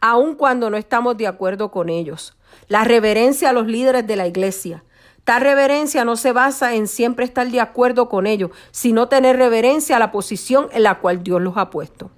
aun 0.00 0.34
cuando 0.34 0.68
no 0.70 0.76
estamos 0.76 1.16
de 1.16 1.26
acuerdo 1.26 1.70
con 1.70 1.88
ellos. 1.88 2.36
La 2.68 2.84
reverencia 2.84 3.50
a 3.50 3.52
los 3.52 3.66
líderes 3.66 4.06
de 4.06 4.16
la 4.16 4.26
iglesia. 4.26 4.84
Tal 5.24 5.42
reverencia 5.42 6.04
no 6.04 6.16
se 6.16 6.32
basa 6.32 6.74
en 6.74 6.88
siempre 6.88 7.24
estar 7.24 7.48
de 7.48 7.60
acuerdo 7.60 8.08
con 8.08 8.26
ellos, 8.26 8.50
sino 8.72 9.08
tener 9.08 9.36
reverencia 9.36 9.96
a 9.96 9.98
la 9.98 10.12
posición 10.12 10.68
en 10.72 10.82
la 10.82 10.98
cual 10.98 11.22
Dios 11.22 11.40
los 11.40 11.56
ha 11.56 11.70
puesto. 11.70 12.10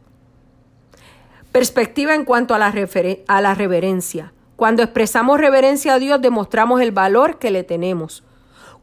Perspectiva 1.50 2.14
en 2.14 2.24
cuanto 2.24 2.54
a 2.54 2.58
la, 2.58 2.72
a 3.28 3.40
la 3.40 3.54
reverencia. 3.54 4.32
Cuando 4.62 4.84
expresamos 4.84 5.40
reverencia 5.40 5.94
a 5.94 5.98
Dios, 5.98 6.20
demostramos 6.20 6.80
el 6.80 6.92
valor 6.92 7.40
que 7.40 7.50
le 7.50 7.64
tenemos. 7.64 8.22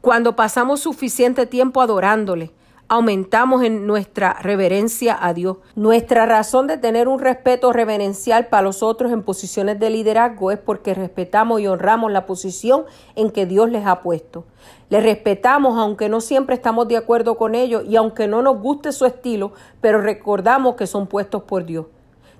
Cuando 0.02 0.36
pasamos 0.36 0.82
suficiente 0.82 1.46
tiempo 1.46 1.82
adorándole, 1.82 2.52
aumentamos 2.90 3.64
en 3.64 3.88
nuestra 3.88 4.34
reverencia 4.42 5.18
a 5.18 5.34
Dios. 5.34 5.60
Nuestra 5.76 6.26
razón 6.26 6.68
de 6.68 6.78
tener 6.78 7.08
un 7.08 7.20
respeto 7.20 7.72
reverencial 7.72 8.48
para 8.48 8.64
los 8.64 8.84
otros 8.84 9.14
en 9.14 9.24
posiciones 9.24 9.80
de 9.80 9.90
liderazgo 9.90 10.52
es 10.52 10.60
porque 10.60 10.94
respetamos 10.94 11.62
y 11.62 11.68
honramos 11.68 12.12
la 12.12 12.26
posición 12.26 12.84
en 13.16 13.32
que 13.32 13.46
Dios 13.46 13.70
les 13.70 13.86
ha 13.86 14.02
puesto. 14.02 14.44
Les 14.90 15.02
respetamos 15.02 15.78
aunque 15.78 16.10
no 16.10 16.20
siempre 16.20 16.56
estamos 16.56 16.90
de 16.90 16.98
acuerdo 16.98 17.38
con 17.38 17.56
ellos 17.56 17.86
y 17.88 17.96
aunque 17.96 18.28
no 18.28 18.42
nos 18.42 18.60
guste 18.60 18.92
su 18.92 19.06
estilo, 19.06 19.54
pero 19.80 20.02
recordamos 20.02 20.76
que 20.76 20.88
son 20.88 21.08
puestos 21.08 21.44
por 21.44 21.64
Dios. 21.64 21.86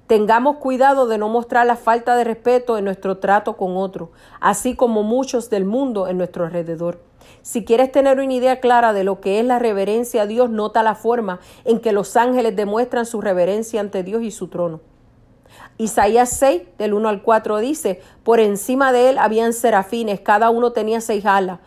Tengamos 0.10 0.56
cuidado 0.56 1.06
de 1.06 1.20
no 1.20 1.30
mostrar 1.30 1.68
la 1.68 1.76
falta 1.76 2.16
de 2.16 2.24
respeto 2.24 2.80
en 2.80 2.86
nuestro 2.86 3.20
trato 3.20 3.58
con 3.58 3.78
otros, 3.78 4.10
así 4.42 4.76
como 4.76 5.04
muchos 5.04 5.52
del 5.52 5.66
mundo 5.66 6.08
en 6.08 6.18
nuestro 6.18 6.46
alrededor. 6.46 7.00
Si 7.44 7.64
quieres 7.64 7.92
tener 7.92 8.20
una 8.20 8.34
idea 8.34 8.60
clara 8.60 8.92
de 8.92 9.04
lo 9.04 9.22
que 9.22 9.40
es 9.40 9.46
la 9.46 9.60
reverencia 9.60 10.24
a 10.24 10.26
Dios, 10.26 10.50
nota 10.50 10.82
la 10.82 10.96
forma 10.96 11.42
en 11.64 11.80
que 11.80 11.92
los 11.92 12.18
ángeles 12.18 12.56
demuestran 12.56 13.06
su 13.06 13.22
reverencia 13.22 13.82
ante 13.82 14.02
Dios 14.02 14.24
y 14.24 14.32
su 14.32 14.48
trono. 14.48 14.80
Isaías 15.78 16.32
6, 16.32 16.64
del 16.80 16.96
1 16.96 17.08
al 17.08 17.22
4 17.22 17.60
dice, 17.60 18.02
por 18.24 18.40
encima 18.40 18.92
de 18.92 19.12
él 19.12 19.20
habían 19.20 19.54
serafines, 19.54 20.22
cada 20.22 20.50
uno 20.50 20.72
tenía 20.72 21.02
seis 21.02 21.24
alas, 21.28 21.60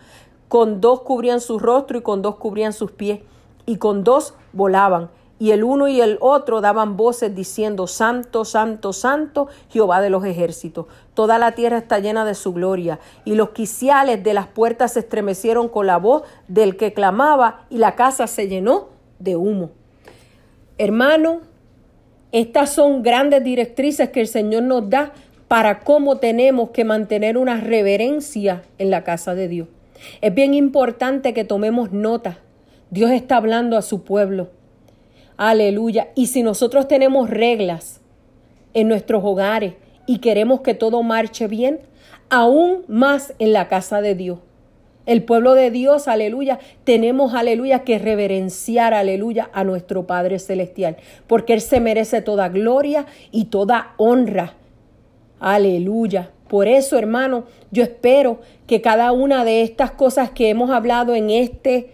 con 0.48 0.80
dos 0.80 1.02
cubrían 1.02 1.40
su 1.40 1.60
rostro 1.60 1.96
y 1.96 2.02
con 2.02 2.22
dos 2.22 2.34
cubrían 2.38 2.72
sus 2.72 2.90
pies, 2.90 3.20
y 3.66 3.76
con 3.76 4.02
dos 4.02 4.34
volaban 4.52 5.10
y 5.42 5.50
el 5.50 5.64
uno 5.64 5.88
y 5.88 6.00
el 6.00 6.18
otro 6.20 6.60
daban 6.60 6.96
voces 6.96 7.34
diciendo, 7.34 7.88
Santo, 7.88 8.44
Santo, 8.44 8.92
Santo, 8.92 9.48
Jehová 9.70 10.00
de 10.00 10.08
los 10.08 10.24
ejércitos. 10.24 10.86
Toda 11.14 11.36
la 11.36 11.50
tierra 11.50 11.78
está 11.78 11.98
llena 11.98 12.24
de 12.24 12.36
su 12.36 12.52
gloria. 12.52 13.00
Y 13.24 13.34
los 13.34 13.50
quiciales 13.50 14.22
de 14.22 14.34
las 14.34 14.46
puertas 14.46 14.92
se 14.92 15.00
estremecieron 15.00 15.68
con 15.68 15.88
la 15.88 15.96
voz 15.96 16.22
del 16.46 16.76
que 16.76 16.92
clamaba 16.92 17.66
y 17.70 17.78
la 17.78 17.96
casa 17.96 18.28
se 18.28 18.46
llenó 18.46 18.90
de 19.18 19.34
humo. 19.34 19.72
Hermano, 20.78 21.40
estas 22.30 22.72
son 22.72 23.02
grandes 23.02 23.42
directrices 23.42 24.10
que 24.10 24.20
el 24.20 24.28
Señor 24.28 24.62
nos 24.62 24.90
da 24.90 25.12
para 25.48 25.80
cómo 25.80 26.18
tenemos 26.18 26.70
que 26.70 26.84
mantener 26.84 27.36
una 27.36 27.56
reverencia 27.56 28.62
en 28.78 28.90
la 28.90 29.02
casa 29.02 29.34
de 29.34 29.48
Dios. 29.48 29.66
Es 30.20 30.32
bien 30.32 30.54
importante 30.54 31.34
que 31.34 31.42
tomemos 31.42 31.90
nota. 31.90 32.38
Dios 32.90 33.10
está 33.10 33.38
hablando 33.38 33.76
a 33.76 33.82
su 33.82 34.04
pueblo. 34.04 34.61
Aleluya. 35.36 36.08
Y 36.14 36.26
si 36.26 36.42
nosotros 36.42 36.88
tenemos 36.88 37.30
reglas 37.30 38.00
en 38.74 38.88
nuestros 38.88 39.22
hogares 39.24 39.74
y 40.06 40.18
queremos 40.18 40.60
que 40.60 40.74
todo 40.74 41.02
marche 41.02 41.48
bien, 41.48 41.80
aún 42.30 42.84
más 42.88 43.34
en 43.38 43.52
la 43.52 43.68
casa 43.68 44.00
de 44.00 44.14
Dios. 44.14 44.38
El 45.04 45.24
pueblo 45.24 45.54
de 45.54 45.72
Dios, 45.72 46.06
aleluya, 46.06 46.60
tenemos, 46.84 47.34
aleluya, 47.34 47.80
que 47.80 47.98
reverenciar, 47.98 48.94
aleluya, 48.94 49.50
a 49.52 49.64
nuestro 49.64 50.06
Padre 50.06 50.38
Celestial, 50.38 50.96
porque 51.26 51.54
Él 51.54 51.60
se 51.60 51.80
merece 51.80 52.22
toda 52.22 52.48
gloria 52.48 53.06
y 53.32 53.46
toda 53.46 53.94
honra. 53.96 54.54
Aleluya. 55.40 56.30
Por 56.48 56.68
eso, 56.68 56.96
hermano, 56.98 57.44
yo 57.72 57.82
espero 57.82 58.40
que 58.68 58.80
cada 58.80 59.10
una 59.10 59.44
de 59.44 59.62
estas 59.62 59.90
cosas 59.90 60.30
que 60.30 60.50
hemos 60.50 60.70
hablado 60.70 61.16
en 61.16 61.30
este 61.30 61.90